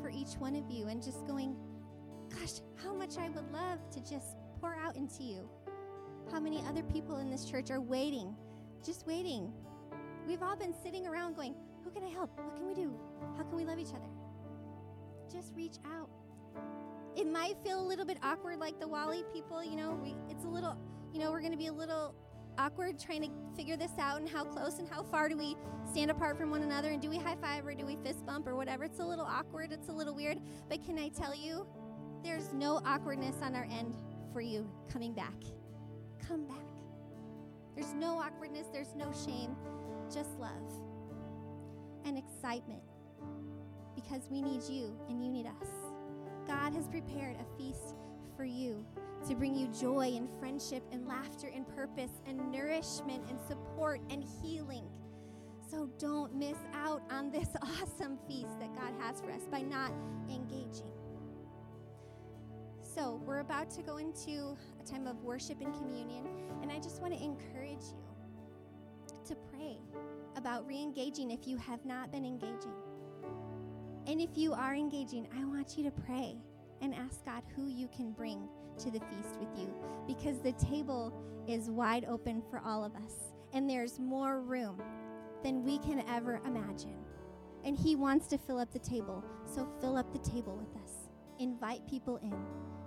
for 0.00 0.10
each 0.10 0.34
one 0.38 0.54
of 0.54 0.70
you 0.70 0.86
and 0.88 1.02
just 1.02 1.26
going, 1.26 1.56
gosh, 2.30 2.60
how 2.82 2.94
much 2.94 3.16
I 3.18 3.28
would 3.30 3.50
love 3.52 3.78
to 3.90 4.00
just 4.00 4.36
pour 4.60 4.76
out 4.76 4.96
into 4.96 5.22
you. 5.22 5.48
How 6.34 6.40
many 6.40 6.64
other 6.68 6.82
people 6.82 7.18
in 7.18 7.30
this 7.30 7.44
church 7.44 7.70
are 7.70 7.80
waiting, 7.80 8.34
just 8.84 9.06
waiting. 9.06 9.52
We've 10.26 10.42
all 10.42 10.56
been 10.56 10.74
sitting 10.82 11.06
around 11.06 11.36
going, 11.36 11.54
who 11.84 11.92
can 11.92 12.02
I 12.02 12.08
help? 12.08 12.36
What 12.36 12.56
can 12.56 12.66
we 12.66 12.74
do? 12.74 12.92
How 13.36 13.44
can 13.44 13.56
we 13.56 13.64
love 13.64 13.78
each 13.78 13.90
other? 13.90 14.08
Just 15.32 15.54
reach 15.54 15.76
out. 15.86 16.10
It 17.16 17.30
might 17.30 17.54
feel 17.62 17.80
a 17.80 17.86
little 17.86 18.04
bit 18.04 18.18
awkward 18.20 18.58
like 18.58 18.80
the 18.80 18.88
Wally 18.88 19.22
people, 19.32 19.62
you 19.62 19.76
know, 19.76 19.96
we, 20.02 20.16
it's 20.28 20.44
a 20.44 20.48
little, 20.48 20.76
you 21.12 21.20
know, 21.20 21.30
we're 21.30 21.38
going 21.38 21.52
to 21.52 21.56
be 21.56 21.68
a 21.68 21.72
little 21.72 22.16
awkward 22.58 22.98
trying 22.98 23.22
to 23.22 23.30
figure 23.56 23.76
this 23.76 23.92
out 24.00 24.18
and 24.18 24.28
how 24.28 24.42
close 24.42 24.80
and 24.80 24.88
how 24.88 25.04
far 25.04 25.28
do 25.28 25.36
we 25.36 25.56
stand 25.88 26.10
apart 26.10 26.36
from 26.36 26.50
one 26.50 26.64
another 26.64 26.90
and 26.90 27.00
do 27.00 27.08
we 27.08 27.16
high 27.16 27.36
five 27.36 27.64
or 27.64 27.74
do 27.74 27.86
we 27.86 27.94
fist 28.02 28.26
bump 28.26 28.48
or 28.48 28.56
whatever. 28.56 28.82
It's 28.82 28.98
a 28.98 29.06
little 29.06 29.24
awkward, 29.24 29.70
it's 29.70 29.88
a 29.88 29.92
little 29.92 30.16
weird, 30.16 30.40
but 30.68 30.84
can 30.84 30.98
I 30.98 31.10
tell 31.10 31.32
you, 31.32 31.64
there's 32.24 32.52
no 32.52 32.80
awkwardness 32.84 33.36
on 33.40 33.54
our 33.54 33.68
end 33.70 33.96
for 34.32 34.40
you 34.40 34.68
coming 34.90 35.12
back. 35.12 35.36
Come 36.26 36.46
back. 36.46 36.58
There's 37.74 37.92
no 37.94 38.18
awkwardness, 38.18 38.66
there's 38.72 38.94
no 38.94 39.12
shame, 39.26 39.56
just 40.12 40.30
love 40.38 40.50
and 42.04 42.18
excitement 42.18 42.82
because 43.94 44.28
we 44.30 44.42
need 44.42 44.62
you 44.68 44.96
and 45.08 45.22
you 45.22 45.30
need 45.30 45.46
us. 45.46 45.68
God 46.46 46.74
has 46.74 46.86
prepared 46.88 47.36
a 47.36 47.56
feast 47.58 47.94
for 48.36 48.44
you 48.44 48.84
to 49.28 49.34
bring 49.34 49.54
you 49.54 49.68
joy 49.68 50.12
and 50.14 50.28
friendship 50.38 50.82
and 50.92 51.06
laughter 51.06 51.50
and 51.54 51.66
purpose 51.74 52.10
and 52.26 52.50
nourishment 52.52 53.22
and 53.30 53.38
support 53.48 54.00
and 54.10 54.24
healing. 54.42 54.84
So 55.70 55.88
don't 55.98 56.34
miss 56.34 56.58
out 56.74 57.02
on 57.10 57.30
this 57.30 57.48
awesome 57.62 58.18
feast 58.28 58.60
that 58.60 58.74
God 58.74 58.92
has 59.00 59.20
for 59.20 59.30
us 59.30 59.46
by 59.50 59.62
not 59.62 59.92
engaging. 60.28 60.92
So, 62.94 63.20
we're 63.26 63.40
about 63.40 63.70
to 63.70 63.82
go 63.82 63.96
into 63.96 64.56
a 64.80 64.84
time 64.88 65.08
of 65.08 65.20
worship 65.24 65.60
and 65.60 65.74
communion, 65.74 66.28
and 66.62 66.70
I 66.70 66.78
just 66.78 67.02
want 67.02 67.12
to 67.12 67.20
encourage 67.20 67.82
you 67.82 69.24
to 69.26 69.34
pray 69.50 69.78
about 70.36 70.64
re 70.66 70.80
engaging 70.80 71.32
if 71.32 71.48
you 71.48 71.56
have 71.56 71.84
not 71.84 72.12
been 72.12 72.24
engaging. 72.24 72.72
And 74.06 74.20
if 74.20 74.36
you 74.36 74.52
are 74.52 74.76
engaging, 74.76 75.26
I 75.36 75.44
want 75.44 75.76
you 75.76 75.82
to 75.84 75.90
pray 75.90 76.36
and 76.82 76.94
ask 76.94 77.24
God 77.24 77.42
who 77.56 77.66
you 77.66 77.88
can 77.88 78.12
bring 78.12 78.48
to 78.78 78.90
the 78.92 79.00
feast 79.00 79.40
with 79.40 79.58
you 79.58 79.74
because 80.06 80.38
the 80.40 80.52
table 80.52 81.12
is 81.48 81.70
wide 81.70 82.04
open 82.04 82.42
for 82.48 82.60
all 82.64 82.84
of 82.84 82.94
us, 82.94 83.32
and 83.52 83.68
there's 83.68 83.98
more 83.98 84.40
room 84.40 84.80
than 85.42 85.64
we 85.64 85.78
can 85.78 86.04
ever 86.08 86.40
imagine. 86.46 86.96
And 87.64 87.76
He 87.76 87.96
wants 87.96 88.28
to 88.28 88.38
fill 88.38 88.58
up 88.58 88.72
the 88.72 88.78
table, 88.78 89.24
so 89.52 89.66
fill 89.80 89.96
up 89.96 90.12
the 90.12 90.30
table 90.30 90.56
with 90.56 90.80
us. 90.80 90.92
Invite 91.40 91.84
people 91.88 92.18
in 92.18 92.32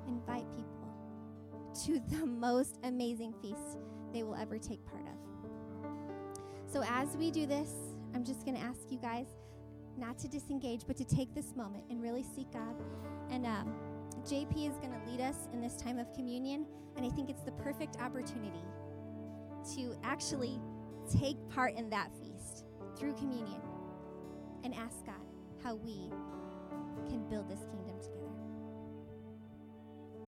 invite 0.08 0.46
people 0.56 0.68
to 1.86 2.00
the 2.18 2.26
most 2.26 2.80
amazing 2.84 3.34
feast 3.42 3.78
they 4.14 4.24
will 4.24 4.36
ever 4.36 4.58
take 4.58 4.86
part 4.86 5.04
of. 5.04 5.18
So, 6.72 6.84
as 6.88 7.16
we 7.18 7.32
do 7.32 7.46
this, 7.46 7.72
I'm 8.14 8.24
just 8.24 8.46
going 8.46 8.58
to 8.58 8.64
ask 8.64 8.80
you 8.90 8.98
guys 9.00 9.28
not 9.98 10.18
to 10.20 10.28
disengage, 10.28 10.82
but 10.86 10.98
to 10.98 11.06
take 11.06 11.34
this 11.34 11.56
moment 11.56 11.84
and 11.90 12.02
really 12.02 12.24
seek 12.24 12.52
God. 12.52 12.76
And 13.32 13.46
um, 13.46 13.74
JP 14.24 14.70
is 14.70 14.76
going 14.78 14.92
to 14.92 15.12
lead 15.12 15.22
us 15.22 15.48
in 15.54 15.62
this 15.62 15.76
time 15.78 15.98
of 15.98 16.12
communion, 16.14 16.66
and 16.96 17.06
I 17.06 17.10
think 17.10 17.30
it's 17.30 17.44
the 17.44 17.52
perfect 17.54 17.98
opportunity 18.02 18.64
to 19.76 19.96
actually 20.04 20.60
take 21.20 21.38
part 21.50 21.76
in 21.76 21.90
that 21.90 22.10
feast 22.22 22.66
through 22.98 23.14
communion 23.14 23.62
and 24.64 24.74
ask 24.74 25.06
God 25.06 25.16
how 25.64 25.76
we 25.76 26.10
can 27.10 27.28
build 27.30 27.50
this 27.50 27.60
kingdom. 27.60 27.87